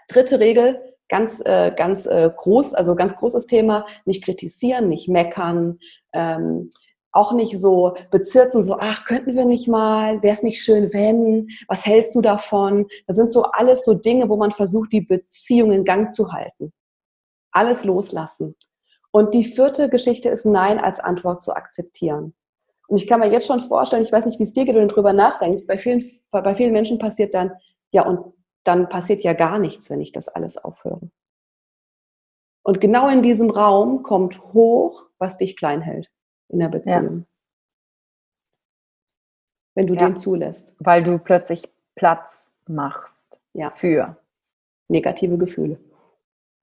[0.09, 5.79] Dritte Regel, ganz, äh, ganz äh, groß, also ganz großes Thema, nicht kritisieren, nicht meckern,
[6.13, 6.71] ähm,
[7.11, 11.49] auch nicht so bezirzen, so, ach, könnten wir nicht mal, wäre es nicht schön, wenn,
[11.67, 12.87] was hältst du davon?
[13.07, 16.73] Das sind so alles so Dinge, wo man versucht, die Beziehung in Gang zu halten.
[17.51, 18.55] Alles loslassen.
[19.11, 22.35] Und die vierte Geschichte ist Nein als Antwort zu akzeptieren.
[22.89, 24.87] Und ich kann mir jetzt schon vorstellen, ich weiß nicht, wie es dir geht, wenn
[24.87, 27.53] du darüber nachdenkst, bei vielen, bei vielen Menschen passiert dann,
[27.91, 31.11] ja, und dann passiert ja gar nichts, wenn ich das alles aufhöre.
[32.63, 36.11] Und genau in diesem Raum kommt hoch, was dich klein hält
[36.49, 37.19] in der Beziehung.
[37.19, 37.25] Ja.
[39.75, 40.07] Wenn du ja.
[40.07, 40.75] den zulässt.
[40.79, 43.71] Weil du plötzlich Platz machst ja.
[43.71, 44.17] für
[44.89, 45.79] negative Gefühle.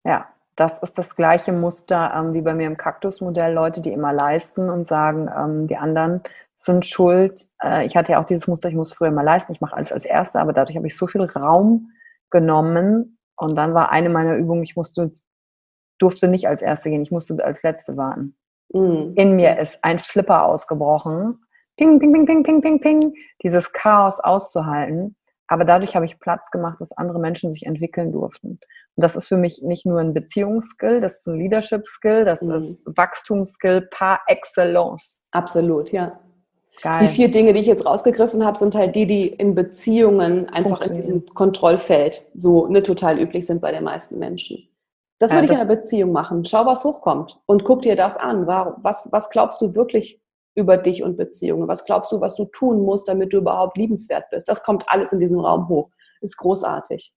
[0.04, 3.54] Ja, das ist das gleiche Muster ähm, wie bei mir im Kaktusmodell.
[3.54, 6.22] Leute, die immer leisten und sagen, ähm, die anderen
[6.64, 7.42] sind schuld.
[7.64, 9.92] Äh, ich hatte ja auch dieses Muster, ich muss früher mal leisten, ich mache alles
[9.92, 11.92] als Erste, aber dadurch habe ich so viel Raum
[12.30, 13.18] genommen.
[13.36, 15.12] Und dann war eine meiner Übungen, ich musste,
[15.98, 18.36] durfte nicht als Erste gehen, ich musste als Letzte warten.
[18.74, 19.14] Mhm.
[19.16, 21.40] In mir ist ein Flipper ausgebrochen.
[21.78, 23.00] Ping, ping, ping, ping, ping, ping, ping.
[23.42, 25.16] Dieses Chaos auszuhalten.
[25.48, 28.52] Aber dadurch habe ich Platz gemacht, dass andere Menschen sich entwickeln durften.
[28.96, 32.54] Und das ist für mich nicht nur ein Beziehungsskill, das ist ein Leadership-Skill, das mhm.
[32.54, 35.20] ist Wachstumsskill par excellence.
[35.32, 36.20] Absolut, ja.
[36.82, 37.00] Geil.
[37.02, 40.82] Die vier Dinge, die ich jetzt rausgegriffen habe, sind halt die, die in Beziehungen einfach
[40.82, 44.68] in diesem Kontrollfeld so ne, total üblich sind bei den meisten Menschen.
[45.20, 46.44] Das würde ja, ich in einer Beziehung machen.
[46.46, 48.48] Schau, was hochkommt und guck dir das an.
[48.48, 50.20] Was, was glaubst du wirklich
[50.56, 51.68] über dich und Beziehungen?
[51.68, 54.50] Was glaubst du, was du tun musst, damit du überhaupt liebenswert bist?
[54.50, 55.92] Das kommt alles in diesem Raum hoch.
[56.22, 57.14] Ist großartig.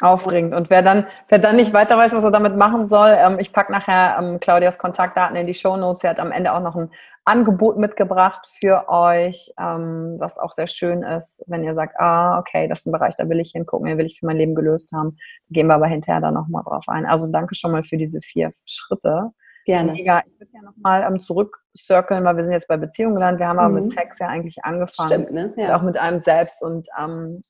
[0.00, 0.54] Aufregend.
[0.54, 3.52] Und wer dann, wer dann nicht weiter weiß, was er damit machen soll, ähm, ich
[3.52, 6.00] packe nachher ähm, Claudias Kontaktdaten in die Show Notes.
[6.00, 6.90] Sie hat am Ende auch noch ein
[7.24, 12.68] Angebot mitgebracht für euch, ähm, was auch sehr schön ist, wenn ihr sagt, ah, okay,
[12.68, 14.92] das ist ein Bereich, da will ich hingucken, den will ich für mein Leben gelöst
[14.92, 15.16] haben.
[15.48, 17.04] Da gehen wir aber hinterher dann nochmal drauf ein.
[17.04, 19.32] Also danke schon mal für diese vier Schritte.
[19.66, 19.92] Gerne.
[19.92, 20.22] Mega.
[20.26, 23.40] Ich würde ja nochmal ähm, zurückcirkeln, weil wir sind jetzt bei Beziehungen gelandet.
[23.40, 23.82] Wir haben aber mhm.
[23.82, 25.10] mit Sex ja eigentlich angefangen.
[25.10, 25.52] Stimmt, ne?
[25.58, 25.76] Ja.
[25.76, 26.62] Auch mit einem selbst.
[26.62, 27.42] Und ähm,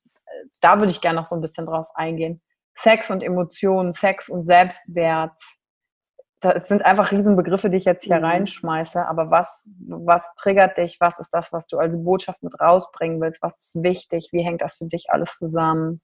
[0.61, 2.41] da würde ich gerne noch so ein bisschen drauf eingehen.
[2.75, 5.31] Sex und Emotionen, Sex und Selbstwert.
[6.41, 8.25] Das sind einfach Riesenbegriffe, die ich jetzt hier mhm.
[8.25, 9.05] reinschmeiße.
[9.05, 10.97] Aber was, was triggert dich?
[10.99, 13.41] Was ist das, was du als Botschaft mit rausbringen willst?
[13.41, 14.29] Was ist wichtig?
[14.31, 16.01] Wie hängt das für dich alles zusammen?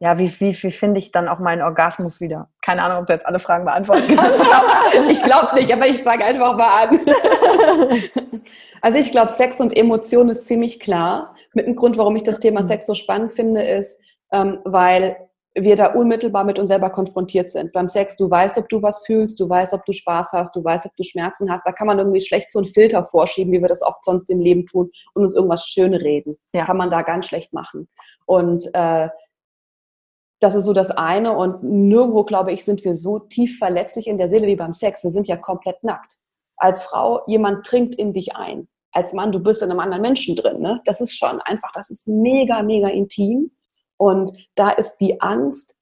[0.00, 2.48] Ja, wie, wie, wie finde ich dann auch meinen Orgasmus wieder?
[2.62, 4.38] Keine Ahnung, ob du jetzt alle Fragen beantworten kannst.
[5.10, 7.00] ich glaube nicht, aber ich fange einfach mal an.
[8.82, 11.34] also ich glaube, Sex und Emotion ist ziemlich klar.
[11.54, 14.00] Mit dem Grund, warum ich das Thema Sex so spannend finde, ist,
[14.32, 17.72] ähm, weil wir da unmittelbar mit uns selber konfrontiert sind.
[17.72, 20.62] Beim Sex, du weißt, ob du was fühlst, du weißt, ob du Spaß hast, du
[20.62, 21.66] weißt, ob du Schmerzen hast.
[21.66, 24.40] Da kann man irgendwie schlecht so einen Filter vorschieben, wie wir das oft sonst im
[24.40, 26.36] Leben tun und uns irgendwas Schönreden.
[26.52, 26.66] Ja.
[26.66, 27.88] Kann man da ganz schlecht machen.
[28.26, 29.08] Und äh,
[30.40, 31.36] das ist so das eine.
[31.36, 35.02] Und nirgendwo, glaube ich, sind wir so tief verletzlich in der Seele wie beim Sex.
[35.02, 36.18] Wir sind ja komplett nackt.
[36.58, 38.68] Als Frau, jemand trinkt in dich ein.
[38.92, 40.60] Als Mann, du bist in einem anderen Menschen drin.
[40.60, 40.80] Ne?
[40.84, 43.52] Das ist schon einfach, das ist mega, mega intim.
[43.96, 45.76] Und da ist die Angst,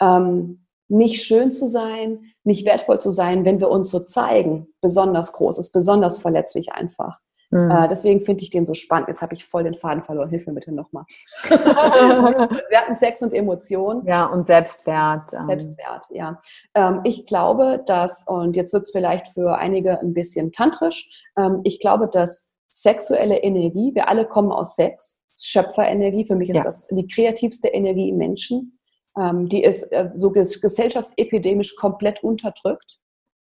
[0.00, 5.32] ähm, nicht schön zu sein, nicht wertvoll zu sein, wenn wir uns so zeigen, besonders
[5.32, 7.18] groß, ist besonders verletzlich einfach.
[7.50, 7.70] Mhm.
[7.70, 9.08] Äh, deswegen finde ich den so spannend.
[9.08, 10.28] Jetzt habe ich voll den Faden verloren.
[10.28, 11.04] Hilf mir bitte nochmal.
[11.48, 14.06] wir hatten Sex und Emotionen.
[14.06, 15.32] Ja, und Selbstwert.
[15.32, 15.46] Ähm.
[15.46, 16.40] Selbstwert, ja.
[16.74, 21.60] Ähm, ich glaube, dass, und jetzt wird es vielleicht für einige ein bisschen tantrisch, ähm,
[21.64, 26.26] ich glaube, dass sexuelle Energie, wir alle kommen aus Sex, Schöpferenergie.
[26.26, 26.62] Für mich ist ja.
[26.62, 28.78] das die kreativste Energie im Menschen.
[29.16, 32.98] Ähm, die ist äh, so gesellschaftsepidemisch komplett unterdrückt.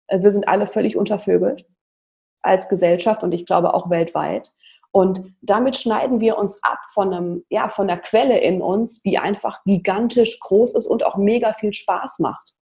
[0.07, 1.65] Äh, wir sind alle völlig untervögelt
[2.47, 4.51] als Gesellschaft und ich glaube auch weltweit.
[4.91, 9.19] Und damit schneiden wir uns ab von, einem, ja, von einer Quelle in uns, die
[9.19, 12.53] einfach gigantisch groß ist und auch mega viel Spaß macht.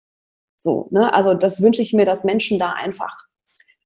[0.57, 1.13] So, ne?
[1.13, 3.15] Also das wünsche ich mir, dass Menschen da einfach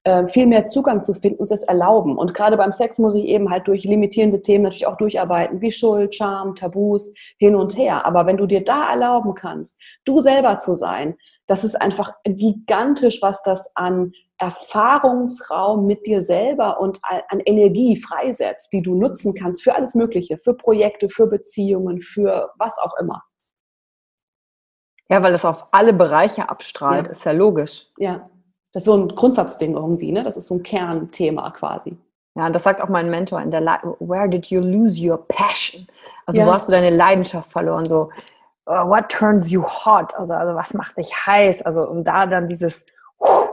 [0.02, 2.16] äh, viel mehr Zugang zu finden, es erlauben.
[2.16, 5.72] Und gerade beim Sex muss ich eben halt durch limitierende Themen natürlich auch durcharbeiten, wie
[5.72, 8.06] Schuld, Scham, Tabus, hin und her.
[8.06, 11.16] Aber wenn du dir da erlauben kannst, du selber zu sein,
[11.50, 18.72] das ist einfach gigantisch, was das an Erfahrungsraum mit dir selber und an Energie freisetzt,
[18.72, 23.24] die du nutzen kannst für alles Mögliche, für Projekte, für Beziehungen, für was auch immer.
[25.08, 27.10] Ja, weil das auf alle Bereiche abstrahlt, ja.
[27.10, 27.88] ist ja logisch.
[27.98, 28.22] Ja,
[28.72, 30.22] das ist so ein Grundsatzding irgendwie, ne?
[30.22, 31.98] Das ist so ein Kernthema quasi.
[32.36, 35.26] Ja, und das sagt auch mein Mentor in der Le Where did you lose your
[35.26, 35.84] passion?
[36.26, 36.46] Also ja.
[36.46, 37.84] wo hast du deine Leidenschaft verloren?
[37.86, 38.08] So,
[38.70, 40.14] what turns you hot?
[40.16, 41.62] Also, also was macht dich heiß?
[41.62, 42.86] Also um da dann dieses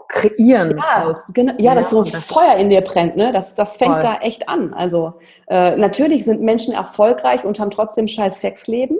[0.07, 0.78] kreieren.
[0.78, 3.32] Ja, aus, genau, ja, dass so Feuer in dir brennt, ne?
[3.32, 4.01] Das, das fängt voll.
[4.01, 4.74] da echt an.
[4.74, 8.97] Also äh, natürlich sind Menschen erfolgreich und haben trotzdem scheiß Sexleben.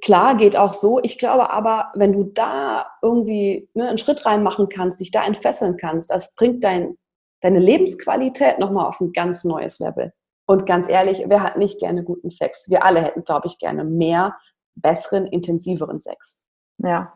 [0.00, 1.00] Klar, geht auch so.
[1.02, 5.76] Ich glaube aber, wenn du da irgendwie ne, einen Schritt reinmachen kannst, dich da entfesseln
[5.76, 6.96] kannst, das bringt dein,
[7.40, 10.12] deine Lebensqualität nochmal auf ein ganz neues Level.
[10.46, 12.68] Und ganz ehrlich, wer hat nicht gerne guten Sex?
[12.68, 14.36] Wir alle hätten, glaube ich, gerne mehr,
[14.74, 16.42] besseren, intensiveren Sex.
[16.78, 17.12] Ja,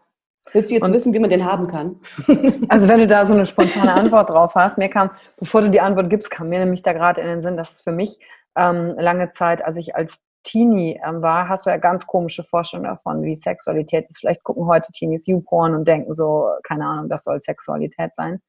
[0.53, 2.01] Willst du jetzt und, wissen, wie man den haben kann?
[2.69, 5.81] Also wenn du da so eine spontane Antwort drauf hast, mir kam, bevor du die
[5.81, 8.19] Antwort gibst, kam mir nämlich da gerade in den Sinn, dass für mich
[8.57, 12.91] ähm, lange Zeit, als ich als Teenie ähm, war, hast du ja ganz komische Vorstellungen
[12.91, 14.19] davon, wie Sexualität ist.
[14.21, 18.41] Vielleicht gucken heute Teenies YouPorn und denken so, keine Ahnung, das soll Sexualität sein.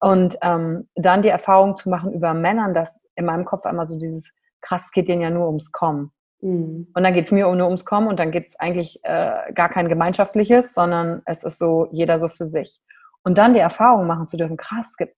[0.00, 3.98] Und ähm, dann die Erfahrung zu machen über Männern, dass in meinem Kopf einmal so
[3.98, 4.30] dieses,
[4.60, 6.12] krass, es geht denen ja nur ums Kommen.
[6.40, 6.88] Mhm.
[6.94, 9.68] Und dann geht es mir nur ums Kommen und dann gibt es eigentlich äh, gar
[9.68, 12.80] kein gemeinschaftliches, sondern es ist so, jeder so für sich.
[13.22, 15.14] Und dann die Erfahrung machen zu dürfen, krass, gibt,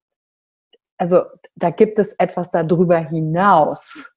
[0.99, 1.23] also
[1.55, 4.13] da gibt es etwas darüber hinaus.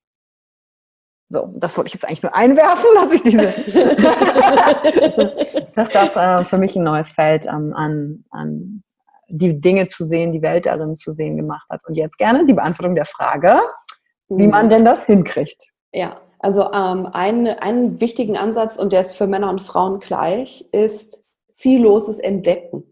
[1.28, 3.42] So, das wollte ich jetzt eigentlich nur einwerfen, dass ich diese,
[5.76, 8.84] dass das äh, für mich ein neues Feld ähm, an, an
[9.28, 11.82] die Dinge zu sehen, die Welt darin zu sehen gemacht hat.
[11.88, 13.60] Und jetzt gerne die Beantwortung der Frage,
[14.30, 14.70] wie man mhm.
[14.70, 15.64] denn das hinkriegt.
[15.92, 20.70] Ja, also ähm, ein, einen wichtigen Ansatz, und der ist für Männer und Frauen gleich,
[20.72, 22.84] ist zielloses Entdecken.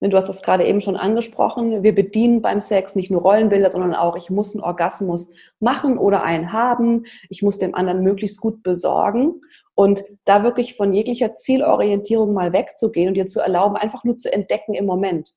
[0.00, 1.82] Du hast das gerade eben schon angesprochen.
[1.82, 6.22] Wir bedienen beim Sex nicht nur Rollenbilder, sondern auch, ich muss einen Orgasmus machen oder
[6.22, 7.04] einen haben.
[7.28, 9.42] Ich muss dem anderen möglichst gut besorgen.
[9.74, 14.32] Und da wirklich von jeglicher Zielorientierung mal wegzugehen und dir zu erlauben, einfach nur zu
[14.32, 15.34] entdecken im Moment.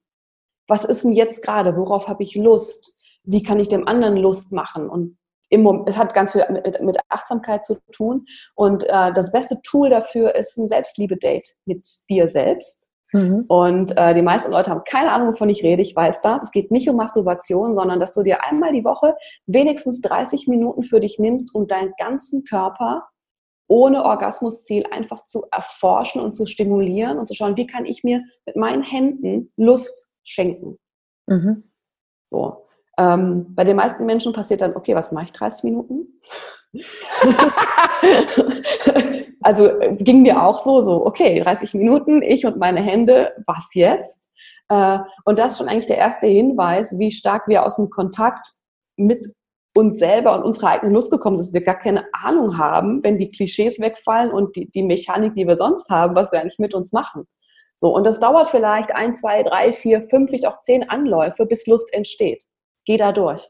[0.69, 1.75] Was ist denn jetzt gerade?
[1.75, 2.95] Worauf habe ich Lust?
[3.23, 4.87] Wie kann ich dem anderen Lust machen?
[4.89, 5.17] Und
[5.49, 8.25] im, es hat ganz viel mit, mit Achtsamkeit zu tun.
[8.55, 12.89] Und äh, das beste Tool dafür ist ein Selbstliebe-Date mit dir selbst.
[13.13, 13.45] Mhm.
[13.47, 15.81] Und äh, die meisten Leute haben keine Ahnung, wovon ich rede.
[15.81, 16.43] Ich weiß das.
[16.43, 19.15] Es geht nicht um Masturbation, sondern dass du dir einmal die Woche
[19.45, 23.07] wenigstens 30 Minuten für dich nimmst, um deinen ganzen Körper
[23.67, 28.23] ohne Orgasmusziel einfach zu erforschen und zu stimulieren und zu schauen, wie kann ich mir
[28.45, 30.77] mit meinen Händen Lust schenken.
[31.27, 31.71] Mhm.
[32.25, 32.64] So.
[32.97, 36.19] Ähm, bei den meisten Menschen passiert dann, okay, was mache ich 30 Minuten?
[39.41, 43.73] also äh, ging mir auch so, so, okay, 30 Minuten, ich und meine Hände, was
[43.73, 44.31] jetzt?
[44.69, 48.47] Äh, und das ist schon eigentlich der erste Hinweis, wie stark wir aus dem Kontakt
[48.95, 49.25] mit
[49.77, 53.17] uns selber und unserer eigenen Lust gekommen sind, dass wir gar keine Ahnung haben, wenn
[53.17, 56.73] die Klischees wegfallen und die, die Mechanik, die wir sonst haben, was wir eigentlich mit
[56.73, 57.27] uns machen.
[57.75, 61.67] So, und das dauert vielleicht ein, zwei, drei, vier, fünf, vielleicht auch zehn Anläufe, bis
[61.67, 62.45] Lust entsteht
[62.85, 63.49] geh da durch.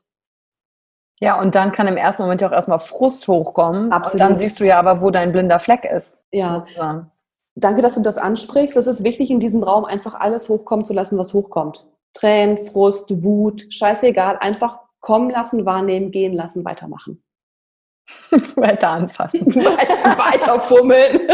[1.21, 3.91] Ja, und dann kann im ersten Moment ja auch erstmal Frust hochkommen.
[3.91, 4.13] Absolut.
[4.13, 6.17] Und dann siehst du ja aber, wo dein blinder Fleck ist.
[6.31, 6.59] Ja.
[6.59, 7.11] Sozusagen.
[7.55, 8.75] Danke, dass du das ansprichst.
[8.75, 11.85] Es ist wichtig, in diesem Raum einfach alles hochkommen zu lassen, was hochkommt.
[12.13, 14.37] Tränen, Frust, Wut, scheißegal.
[14.39, 17.23] Einfach kommen lassen, wahrnehmen, gehen lassen, weitermachen.
[18.55, 19.45] weiter anfassen.
[19.55, 21.29] weiter, weiter fummeln.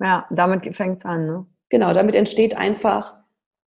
[0.00, 1.26] ja, damit fängt es an.
[1.26, 1.46] Ne?
[1.68, 3.17] Genau, damit entsteht einfach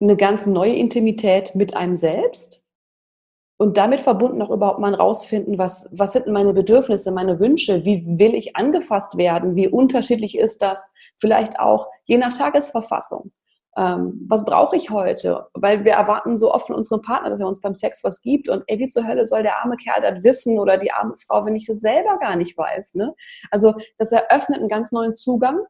[0.00, 2.62] eine ganz neue Intimität mit einem selbst
[3.58, 8.04] und damit verbunden auch überhaupt mal rausfinden, was, was sind meine Bedürfnisse, meine Wünsche, wie
[8.18, 13.32] will ich angefasst werden, wie unterschiedlich ist das, vielleicht auch je nach Tagesverfassung.
[13.76, 15.46] Ähm, was brauche ich heute?
[15.54, 18.48] Weil wir erwarten so oft von unserem Partner, dass er uns beim Sex was gibt
[18.48, 21.44] und ey, wie zur Hölle soll der arme Kerl das wissen oder die arme Frau,
[21.44, 22.94] wenn ich es selber gar nicht weiß.
[22.94, 23.14] Ne?
[23.50, 25.60] Also das eröffnet einen ganz neuen Zugang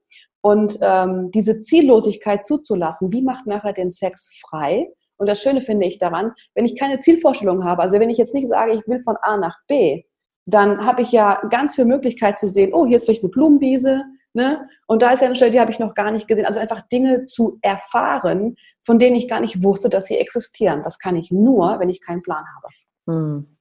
[0.49, 4.91] und ähm, diese Ziellosigkeit zuzulassen, wie macht nachher den Sex frei?
[5.19, 8.35] Und das Schöne finde ich daran, wenn ich keine Zielvorstellung habe, also wenn ich jetzt
[8.35, 10.05] nicht sage, ich will von A nach B,
[10.47, 14.05] dann habe ich ja ganz viel Möglichkeit zu sehen, oh, hier ist vielleicht eine Blumenwiese,
[14.33, 14.67] ne?
[14.87, 16.47] Und da ist ja eine Stelle, die habe ich noch gar nicht gesehen.
[16.47, 20.83] Also einfach Dinge zu erfahren, von denen ich gar nicht wusste, dass sie existieren.
[20.83, 22.69] Das kann ich nur, wenn ich keinen Plan habe,
[23.07, 23.59] hm.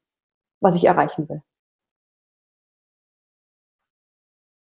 [0.62, 1.42] was ich erreichen will.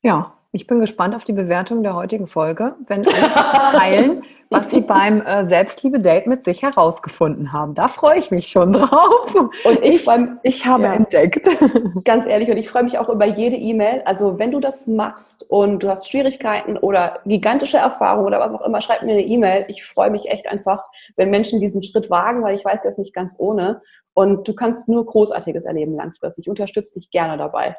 [0.03, 4.81] Ja, Ich bin gespannt auf die Bewertung der heutigen Folge, wenn Sie teilen, was Sie
[4.81, 7.73] beim äh, Selbstliebe-Date mit sich herausgefunden haben.
[7.73, 9.33] Da freue ich mich schon drauf.
[9.33, 11.49] Und ich, beim, ich habe ja, entdeckt.
[12.05, 14.03] Ganz ehrlich, und ich freue mich auch über jede E-Mail.
[14.05, 18.61] Also wenn du das machst und du hast Schwierigkeiten oder gigantische Erfahrungen oder was auch
[18.61, 19.65] immer, schreib mir eine E-Mail.
[19.69, 20.83] Ich freue mich echt einfach,
[21.15, 23.81] wenn Menschen diesen Schritt wagen, weil ich weiß, der ist nicht ganz ohne.
[24.13, 26.45] Und du kannst nur Großartiges erleben langfristig.
[26.45, 27.73] Ich unterstütze dich gerne dabei.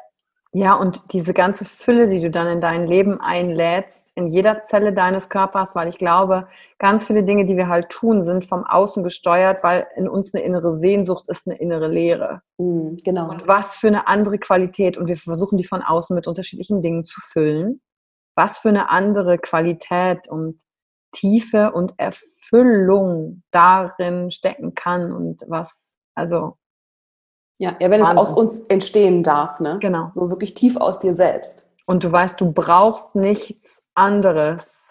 [0.57, 4.93] Ja, und diese ganze Fülle, die du dann in dein Leben einlädst, in jeder Zelle
[4.93, 6.47] deines Körpers, weil ich glaube,
[6.79, 10.45] ganz viele Dinge, die wir halt tun, sind vom Außen gesteuert, weil in uns eine
[10.45, 12.41] innere Sehnsucht ist, eine innere Leere.
[12.57, 13.31] Mhm, genau.
[13.31, 17.03] Und was für eine andere Qualität, und wir versuchen die von außen mit unterschiedlichen Dingen
[17.03, 17.81] zu füllen,
[18.37, 20.61] was für eine andere Qualität und
[21.11, 26.55] Tiefe und Erfüllung darin stecken kann und was, also
[27.57, 28.17] ja, ja wenn Wahnsinn.
[28.17, 29.77] es aus uns entstehen darf, ne?
[29.79, 30.11] Genau.
[30.15, 31.67] So wirklich tief aus dir selbst.
[31.85, 34.89] Und du weißt, du brauchst nichts anderes,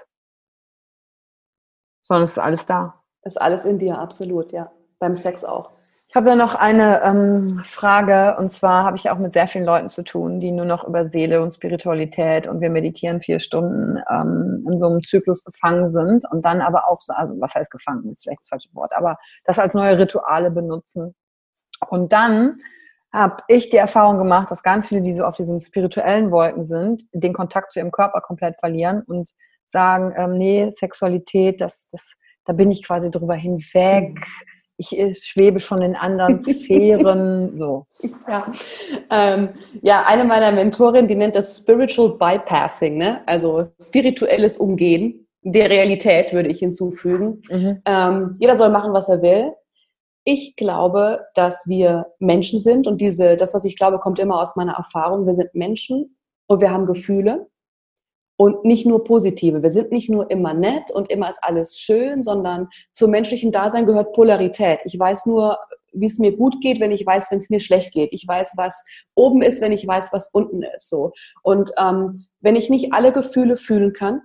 [2.02, 3.02] sondern es ist alles da.
[3.22, 4.70] Es ist alles in dir, absolut, ja.
[4.98, 5.70] Beim Sex auch.
[6.08, 9.64] Ich habe da noch eine ähm, Frage und zwar habe ich auch mit sehr vielen
[9.64, 13.98] Leuten zu tun, die nur noch über Seele und Spiritualität und wir meditieren vier Stunden
[14.08, 17.68] ähm, in so einem Zyklus gefangen sind und dann aber auch so, also was heißt
[17.68, 21.16] gefangen, ist vielleicht das falsche Wort, aber das als neue Rituale benutzen
[21.88, 22.60] und dann
[23.14, 27.04] habe ich die Erfahrung gemacht, dass ganz viele, die so auf diesen spirituellen Wolken sind,
[27.12, 29.30] den Kontakt zu ihrem Körper komplett verlieren und
[29.68, 32.14] sagen, ähm, nee, Sexualität, das, das,
[32.44, 34.18] da bin ich quasi drüber hinweg.
[34.76, 34.88] Ich
[35.22, 37.86] schwebe schon in anderen Sphären, so.
[38.28, 38.50] Ja.
[39.10, 39.50] Ähm,
[39.82, 43.22] ja, eine meiner Mentorinnen, die nennt das Spiritual Bypassing, ne?
[43.26, 47.42] also spirituelles Umgehen der Realität, würde ich hinzufügen.
[47.48, 47.82] Mhm.
[47.84, 49.52] Ähm, jeder soll machen, was er will.
[50.24, 54.56] Ich glaube, dass wir Menschen sind und diese, das, was ich glaube, kommt immer aus
[54.56, 55.26] meiner Erfahrung.
[55.26, 56.16] Wir sind Menschen
[56.46, 57.46] und wir haben Gefühle
[58.36, 59.62] und nicht nur positive.
[59.62, 63.86] Wir sind nicht nur immer nett und immer ist alles schön, sondern zum menschlichen Dasein
[63.86, 64.80] gehört Polarität.
[64.84, 65.58] Ich weiß nur,
[65.92, 68.12] wie es mir gut geht, wenn ich weiß, wenn es mir schlecht geht.
[68.12, 68.82] Ich weiß, was
[69.14, 70.88] oben ist, wenn ich weiß, was unten ist.
[70.88, 71.12] So
[71.42, 74.22] und ähm, wenn ich nicht alle Gefühle fühlen kann,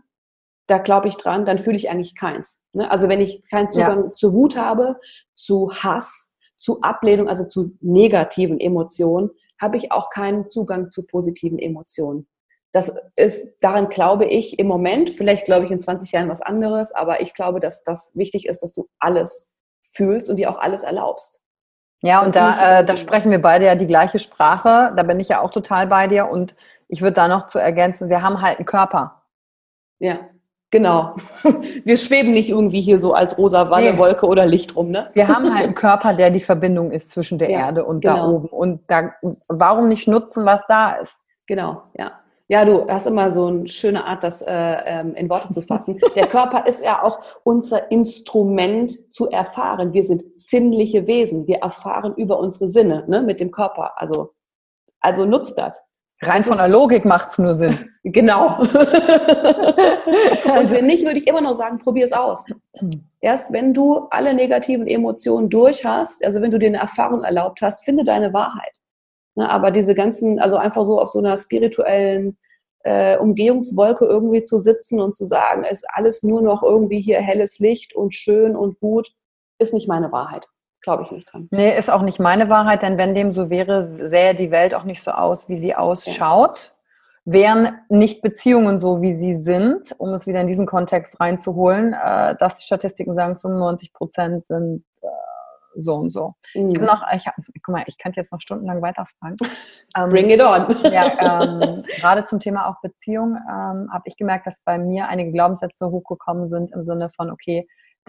[0.69, 2.61] da glaube ich dran, dann fühle ich eigentlich keins.
[2.73, 2.89] Ne?
[2.89, 4.15] Also wenn ich keinen Zugang ja.
[4.15, 4.99] zu Wut habe,
[5.35, 11.59] zu Hass, zu Ablehnung, also zu negativen Emotionen, habe ich auch keinen Zugang zu positiven
[11.59, 12.27] Emotionen.
[12.71, 16.91] Das ist, daran glaube ich im Moment, vielleicht glaube ich in 20 Jahren was anderes,
[16.91, 19.51] aber ich glaube, dass das wichtig ist, dass du alles
[19.81, 21.41] fühlst und dir auch alles erlaubst.
[22.01, 24.93] Ja, und da, äh, da sprechen wir beide ja die gleiche Sprache.
[24.95, 26.29] Da bin ich ja auch total bei dir.
[26.29, 26.55] Und
[26.87, 29.23] ich würde da noch zu ergänzen, wir haben halt einen Körper.
[29.99, 30.29] Ja.
[30.71, 31.15] Genau.
[31.83, 34.31] Wir schweben nicht irgendwie hier so als rosa Wallewolke nee.
[34.31, 35.09] oder Licht rum, ne?
[35.13, 38.15] Wir haben halt einen Körper, der die Verbindung ist zwischen der ja, Erde und genau.
[38.15, 38.47] da oben.
[38.49, 39.13] Und da,
[39.47, 41.23] warum nicht nutzen, was da ist?
[41.47, 42.11] Genau, ja.
[42.51, 45.99] Ja, du hast immer so eine schöne Art, das äh, ähm, in Worte zu fassen.
[46.15, 49.93] Der Körper ist ja auch unser Instrument zu erfahren.
[49.93, 51.45] Wir sind sinnliche Wesen.
[51.45, 53.93] Wir erfahren über unsere Sinne ne, mit dem Körper.
[53.97, 54.33] Also,
[54.99, 55.79] also nutzt das.
[56.21, 57.77] Rein von der Logik macht es nur Sinn.
[58.01, 58.57] Genau.
[58.61, 58.69] und
[60.71, 62.45] wenn nicht, würde ich immer noch sagen, probier es aus.
[63.19, 67.61] Erst wenn du alle negativen Emotionen durch hast, also wenn du dir eine Erfahrung erlaubt
[67.61, 68.71] hast, finde deine Wahrheit.
[69.35, 72.37] Ne, aber diese ganzen, also einfach so auf so einer spirituellen
[72.83, 77.19] äh, Umgehungswolke irgendwie zu sitzen und zu sagen, es ist alles nur noch irgendwie hier
[77.19, 79.11] helles Licht und schön und gut,
[79.59, 80.47] ist nicht meine Wahrheit
[80.81, 81.47] glaube ich nicht dran.
[81.51, 84.83] Nee, ist auch nicht meine Wahrheit, denn wenn dem so wäre, sähe die Welt auch
[84.83, 86.71] nicht so aus, wie sie ausschaut.
[86.71, 86.75] Ja.
[87.25, 92.35] Wären nicht Beziehungen so, wie sie sind, um es wieder in diesen Kontext reinzuholen, äh,
[92.39, 95.07] dass die Statistiken sagen, 95 Prozent sind äh,
[95.75, 96.33] so und so.
[96.55, 96.71] Mhm.
[96.71, 99.35] Ich noch, ich hab, guck mal, ich könnte jetzt noch stundenlang weiterfragen.
[99.95, 100.75] Ähm, Bring it on.
[100.91, 105.31] ja, ähm, gerade zum Thema auch Beziehung ähm, habe ich gemerkt, dass bei mir einige
[105.31, 107.67] Glaubenssätze hochgekommen sind im Sinne von, okay,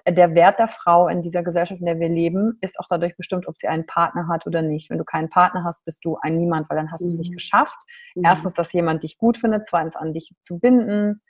[0.09, 3.47] der Wert der Frau in dieser Gesellschaft, in der wir leben, ist auch dadurch bestimmt,
[3.49, 4.91] ob sie einen Partner hat oder nicht.
[4.91, 7.07] Wenn du keinen Partner hast, bist du ein Niemand, weil dann hast mhm.
[7.07, 7.79] du es nicht geschafft.
[8.15, 8.25] Mhm.
[8.25, 11.23] Erstens, dass jemand dich gut findet, zweitens an dich zu binden.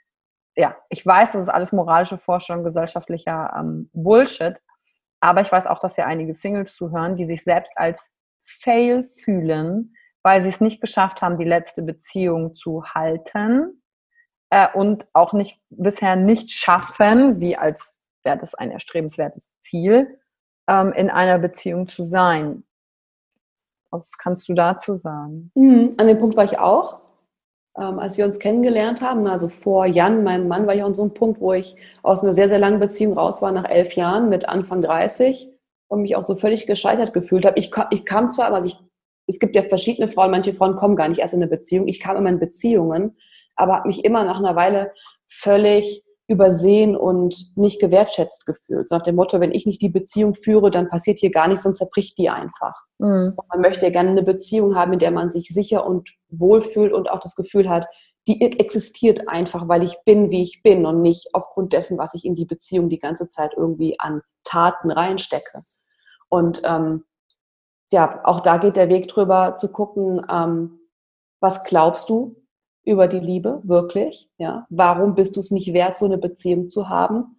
[0.56, 4.60] Ja, ich weiß, das ist alles moralische Vorstellung, gesellschaftlicher ähm, Bullshit.
[5.20, 9.94] Aber ich weiß auch, dass ja einige Singles zuhören, die sich selbst als Fail fühlen,
[10.22, 13.82] weil sie es nicht geschafft haben, die letzte Beziehung zu halten
[14.50, 20.18] äh, und auch nicht bisher nicht schaffen, wie als wäre das ein erstrebenswertes Ziel,
[20.68, 22.64] ähm, in einer Beziehung zu sein.
[23.90, 25.50] Was kannst du dazu sagen?
[25.54, 27.00] Mhm, an dem Punkt war ich auch.
[27.78, 30.94] Ähm, als wir uns kennengelernt haben, also vor Jan, meinem Mann, war ich auch an
[30.94, 33.94] so einem Punkt, wo ich aus einer sehr, sehr langen Beziehung raus war, nach elf
[33.94, 35.48] Jahren mit Anfang 30
[35.88, 37.58] und mich auch so völlig gescheitert gefühlt habe.
[37.58, 38.78] Ich, ich kam zwar, also ich,
[39.26, 41.88] es gibt ja verschiedene Frauen, manche Frauen kommen gar nicht erst in eine Beziehung.
[41.88, 43.16] Ich kam immer in Beziehungen,
[43.56, 44.92] aber habe mich immer nach einer Weile
[45.26, 48.88] völlig übersehen und nicht gewertschätzt gefühlt.
[48.88, 51.64] So nach dem Motto, wenn ich nicht die Beziehung führe, dann passiert hier gar nichts,
[51.64, 52.84] sonst zerbricht die einfach.
[52.98, 53.34] Mhm.
[53.50, 56.92] man möchte ja gerne eine Beziehung haben, in der man sich sicher und wohl fühlt
[56.92, 57.88] und auch das Gefühl hat,
[58.28, 62.24] die existiert einfach, weil ich bin, wie ich bin und nicht aufgrund dessen, was ich
[62.24, 65.62] in die Beziehung die ganze Zeit irgendwie an Taten reinstecke.
[66.28, 67.02] Und ähm,
[67.90, 70.78] ja, auch da geht der Weg drüber zu gucken, ähm,
[71.40, 72.36] was glaubst du
[72.84, 74.28] über die Liebe wirklich?
[74.38, 77.36] Ja, warum bist du es nicht wert, so eine Beziehung zu haben?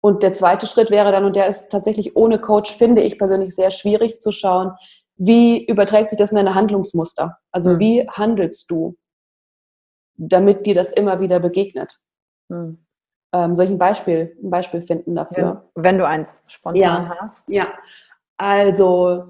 [0.00, 3.54] Und der zweite Schritt wäre dann, und der ist tatsächlich ohne Coach, finde ich persönlich
[3.54, 4.72] sehr schwierig zu schauen,
[5.16, 7.38] wie überträgt sich das in deine Handlungsmuster?
[7.50, 7.78] Also mhm.
[7.80, 8.96] wie handelst du,
[10.16, 11.98] damit dir das immer wieder begegnet?
[12.48, 12.84] Mhm.
[13.32, 15.42] Ähm, soll ich ein Beispiel, ein Beispiel finden dafür?
[15.42, 17.48] Ja, wenn du eins spontan ja, hast.
[17.48, 17.68] Ja,
[18.36, 19.24] also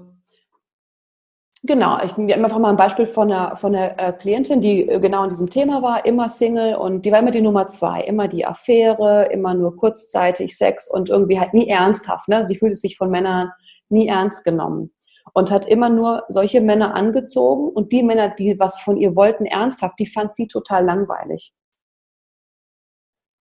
[1.63, 4.99] Genau, ich gebe einfach mal ein Beispiel von einer, von einer äh, Klientin, die äh,
[4.99, 8.29] genau in diesem Thema war, immer Single und die war immer die Nummer zwei, immer
[8.29, 12.29] die Affäre, immer nur kurzzeitig Sex und irgendwie halt nie ernsthaft.
[12.29, 12.43] Ne?
[12.43, 13.51] Sie fühlte sich von Männern
[13.89, 14.93] nie ernst genommen
[15.33, 19.45] und hat immer nur solche Männer angezogen und die Männer, die was von ihr wollten,
[19.45, 21.53] ernsthaft, die fand sie total langweilig.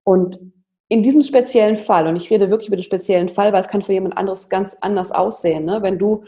[0.04, 0.40] Und
[0.88, 3.82] in diesem speziellen Fall, und ich rede wirklich über den speziellen Fall, weil es kann
[3.82, 5.82] für jemand anderes ganz anders aussehen, ne?
[5.82, 6.24] wenn du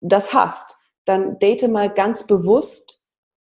[0.00, 3.00] das hast, dann date mal ganz bewusst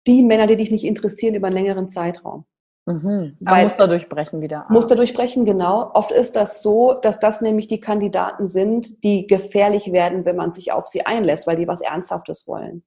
[0.08, 2.46] die Männer, die dich nicht interessieren, über einen längeren Zeitraum.
[2.88, 3.38] Mhm.
[3.40, 4.66] Weil, Muster durchbrechen wieder.
[4.68, 4.74] Ah.
[4.74, 5.92] Muster durchbrechen, genau.
[5.94, 10.52] Oft ist das so, dass das nämlich die Kandidaten sind, die gefährlich werden, wenn man
[10.52, 12.84] sich auf sie einlässt, weil die was Ernsthaftes wollen.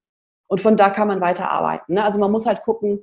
[0.49, 1.95] Und von da kann man weiterarbeiten.
[1.95, 2.05] Ne?
[2.05, 3.01] Also man muss halt gucken,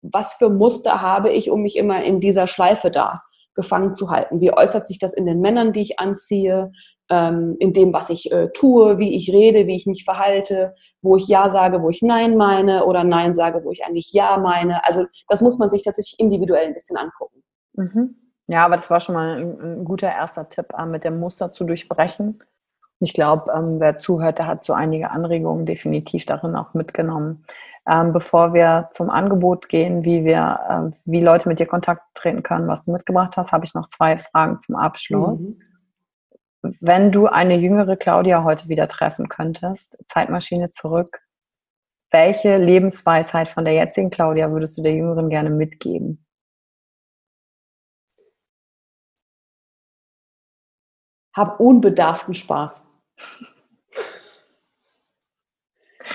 [0.00, 3.22] was für Muster habe ich, um mich immer in dieser Schleife da
[3.54, 4.40] gefangen zu halten.
[4.40, 6.72] Wie äußert sich das in den Männern, die ich anziehe?
[7.10, 11.16] Ähm, in dem, was ich äh, tue, wie ich rede, wie ich mich verhalte, wo
[11.16, 14.84] ich Ja sage, wo ich Nein meine oder Nein sage, wo ich eigentlich Ja meine.
[14.84, 17.42] Also das muss man sich tatsächlich individuell ein bisschen angucken.
[17.74, 18.16] Mhm.
[18.46, 21.52] Ja, aber das war schon mal ein, ein guter erster Tipp, äh, mit dem Muster
[21.52, 22.42] zu durchbrechen.
[23.00, 27.44] Ich glaube, ähm, wer zuhört, der hat so einige Anregungen definitiv darin auch mitgenommen.
[27.88, 32.42] Ähm, bevor wir zum Angebot gehen, wie wir, äh, wie Leute mit dir Kontakt treten
[32.42, 35.40] können, was du mitgebracht hast, habe ich noch zwei Fragen zum Abschluss.
[35.40, 35.67] Mhm
[36.62, 41.20] wenn du eine jüngere Claudia heute wieder treffen könntest, Zeitmaschine zurück,
[42.10, 46.24] welche Lebensweisheit von der jetzigen Claudia würdest du der Jüngeren gerne mitgeben?
[51.34, 52.86] Hab unbedarften Spaß.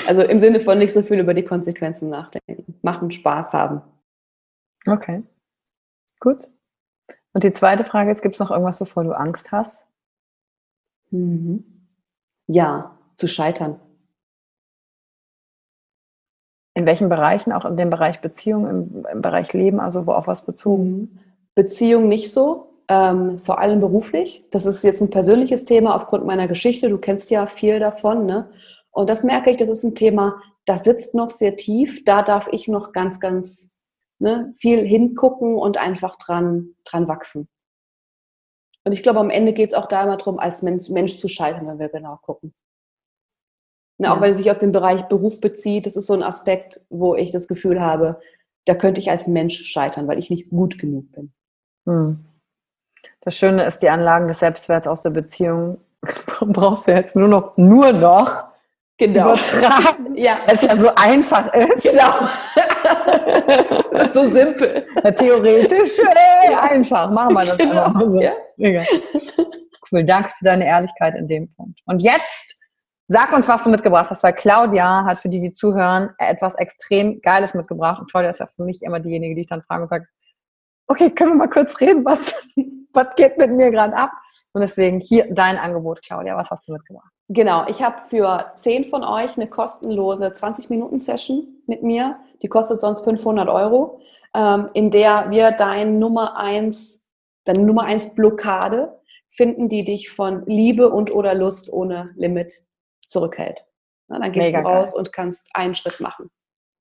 [0.06, 2.78] Also im Sinne von nicht so viel über die Konsequenzen nachdenken.
[2.82, 3.82] Machen Spaß haben.
[4.86, 5.24] Okay.
[6.20, 6.50] Gut.
[7.34, 9.86] Und die zweite Frage ist, gibt es noch irgendwas, wovor du Angst hast?
[11.14, 11.64] Mhm.
[12.48, 13.80] Ja, zu scheitern.
[16.76, 17.54] In welchen Bereichen?
[17.54, 20.92] Auch in dem Bereich Beziehung, im, im Bereich Leben, also wo auf was bezogen?
[20.92, 21.20] Mhm.
[21.56, 24.44] Beziehung nicht so, ähm, vor allem beruflich.
[24.50, 26.90] Das ist jetzt ein persönliches Thema aufgrund meiner Geschichte.
[26.90, 28.26] Du kennst ja viel davon.
[28.26, 28.50] Ne?
[28.90, 32.04] Und das merke ich, das ist ein Thema, das sitzt noch sehr tief.
[32.06, 33.76] Da darf ich noch ganz, ganz
[34.18, 37.48] ne, viel hingucken und einfach dran, dran wachsen.
[38.86, 41.28] Und ich glaube, am Ende geht es auch da immer darum, als Mensch, Mensch zu
[41.28, 42.54] scheitern, wenn wir genau gucken.
[43.98, 44.14] Ne, ja.
[44.14, 47.16] Auch weil es sich auf den Bereich Beruf bezieht, das ist so ein Aspekt, wo
[47.16, 48.20] ich das Gefühl habe,
[48.66, 51.34] da könnte ich als Mensch scheitern, weil ich nicht gut genug bin.
[51.86, 52.26] Hm.
[53.22, 55.80] Das Schöne ist, die Anlagen des Selbstwerts aus der Beziehung
[56.40, 58.53] brauchst du jetzt nur noch, nur noch
[58.98, 59.34] genau.
[59.34, 60.40] übertragen, ja.
[60.46, 61.84] weil es ja so einfach ist.
[61.84, 62.14] Genau.
[64.08, 64.88] so simpel.
[65.04, 67.12] Ja, theoretisch äh, einfach.
[67.12, 67.84] Machen wir das genau.
[67.84, 68.22] einfach so.
[68.22, 68.34] Ja.
[69.92, 71.80] Cool, danke für deine Ehrlichkeit in dem Punkt.
[71.86, 72.60] Und jetzt
[73.08, 77.22] sag uns, was du mitgebracht hast, weil Claudia hat für die, die zuhören, etwas extrem
[77.22, 78.00] Geiles mitgebracht.
[78.00, 80.08] Und Claudia ist ja für mich immer diejenige, die ich dann frage und sage,
[80.88, 82.34] okay, können wir mal kurz reden, was,
[82.94, 84.12] was geht mit mir gerade ab?
[84.54, 86.36] Und deswegen hier dein Angebot, Claudia.
[86.36, 87.13] Was hast du mitgebracht?
[87.34, 92.20] Genau, ich habe für zehn von euch eine kostenlose 20-Minuten-Session mit mir.
[92.44, 94.00] Die kostet sonst 500 Euro,
[94.36, 97.10] ähm, in der wir dein Nummer eins,
[97.46, 102.54] deine Nummer eins Blockade finden, die dich von Liebe und oder Lust ohne Limit
[103.02, 103.66] zurückhält.
[104.10, 105.00] Na, dann gehst Mega du raus geil.
[105.00, 106.30] und kannst einen Schritt machen.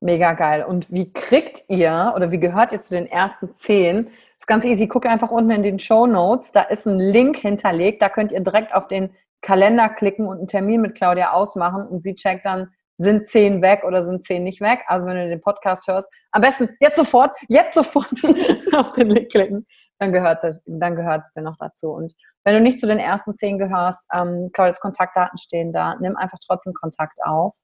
[0.01, 0.65] Mega geil.
[0.65, 4.05] Und wie kriegt ihr oder wie gehört ihr zu den ersten zehn?
[4.05, 4.85] Das ist ganz easy.
[4.85, 6.51] Guckt einfach unten in den Show Notes.
[6.51, 8.03] Da ist ein Link hinterlegt.
[8.03, 9.09] Da könnt ihr direkt auf den
[9.43, 13.83] Kalender klicken und einen Termin mit Claudia ausmachen und sie checkt dann, sind zehn weg
[13.85, 14.79] oder sind zehn nicht weg.
[14.87, 18.09] Also wenn du den Podcast hörst, am besten jetzt sofort, jetzt sofort
[18.73, 19.67] auf den Link klicken,
[19.99, 21.89] dann gehört es dann gehört dir noch dazu.
[21.89, 22.13] Und
[22.43, 26.39] wenn du nicht zu den ersten zehn gehörst, ähm, Claudias Kontaktdaten stehen da, nimm einfach
[26.45, 27.55] trotzdem Kontakt auf.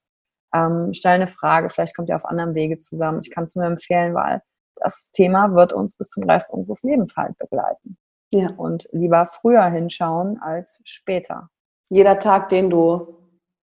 [0.53, 3.19] Ähm, stell eine Frage, vielleicht kommt ihr auf anderem Wege zusammen.
[3.23, 4.41] Ich kann es nur empfehlen, weil
[4.75, 7.97] das Thema wird uns bis zum Rest unseres Lebens halt begleiten.
[8.33, 8.49] Ja.
[8.57, 11.49] Und lieber früher hinschauen als später.
[11.89, 13.15] Jeder Tag, den du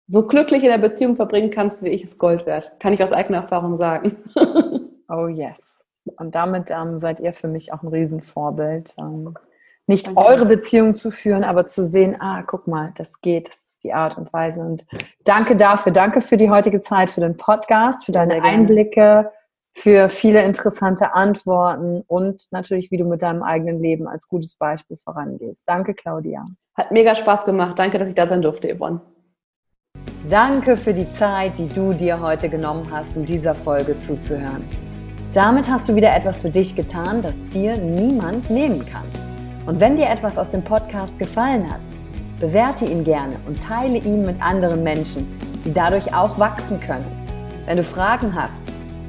[0.06, 2.78] so glücklich in der Beziehung verbringen kannst, wie ich, ist Gold wert.
[2.80, 4.16] Kann ich aus eigener Erfahrung sagen.
[5.08, 5.82] oh yes.
[6.18, 8.94] Und damit ähm, seid ihr für mich auch ein Riesenvorbild.
[8.98, 9.34] Ähm,
[9.86, 10.20] nicht Danke.
[10.20, 13.92] eure Beziehung zu führen, aber zu sehen, ah, guck mal, das geht, das ist die
[13.92, 14.60] Art und Weise.
[14.60, 14.86] Und
[15.24, 19.30] danke dafür, danke für die heutige Zeit, für den Podcast, für deine Einblicke,
[19.76, 24.96] für viele interessante Antworten und natürlich, wie du mit deinem eigenen Leben als gutes Beispiel
[24.96, 25.64] vorangehst.
[25.66, 26.44] Danke, Claudia.
[26.76, 27.78] Hat mega Spaß gemacht.
[27.78, 29.00] Danke, dass ich da sein durfte, Yvonne.
[30.30, 34.64] Danke für die Zeit, die du dir heute genommen hast, um dieser Folge zuzuhören.
[35.34, 39.04] Damit hast du wieder etwas für dich getan, das dir niemand nehmen kann.
[39.66, 41.80] Und wenn dir etwas aus dem Podcast gefallen hat,
[42.38, 45.26] bewerte ihn gerne und teile ihn mit anderen Menschen,
[45.64, 47.06] die dadurch auch wachsen können.
[47.66, 48.73] Wenn du Fragen hast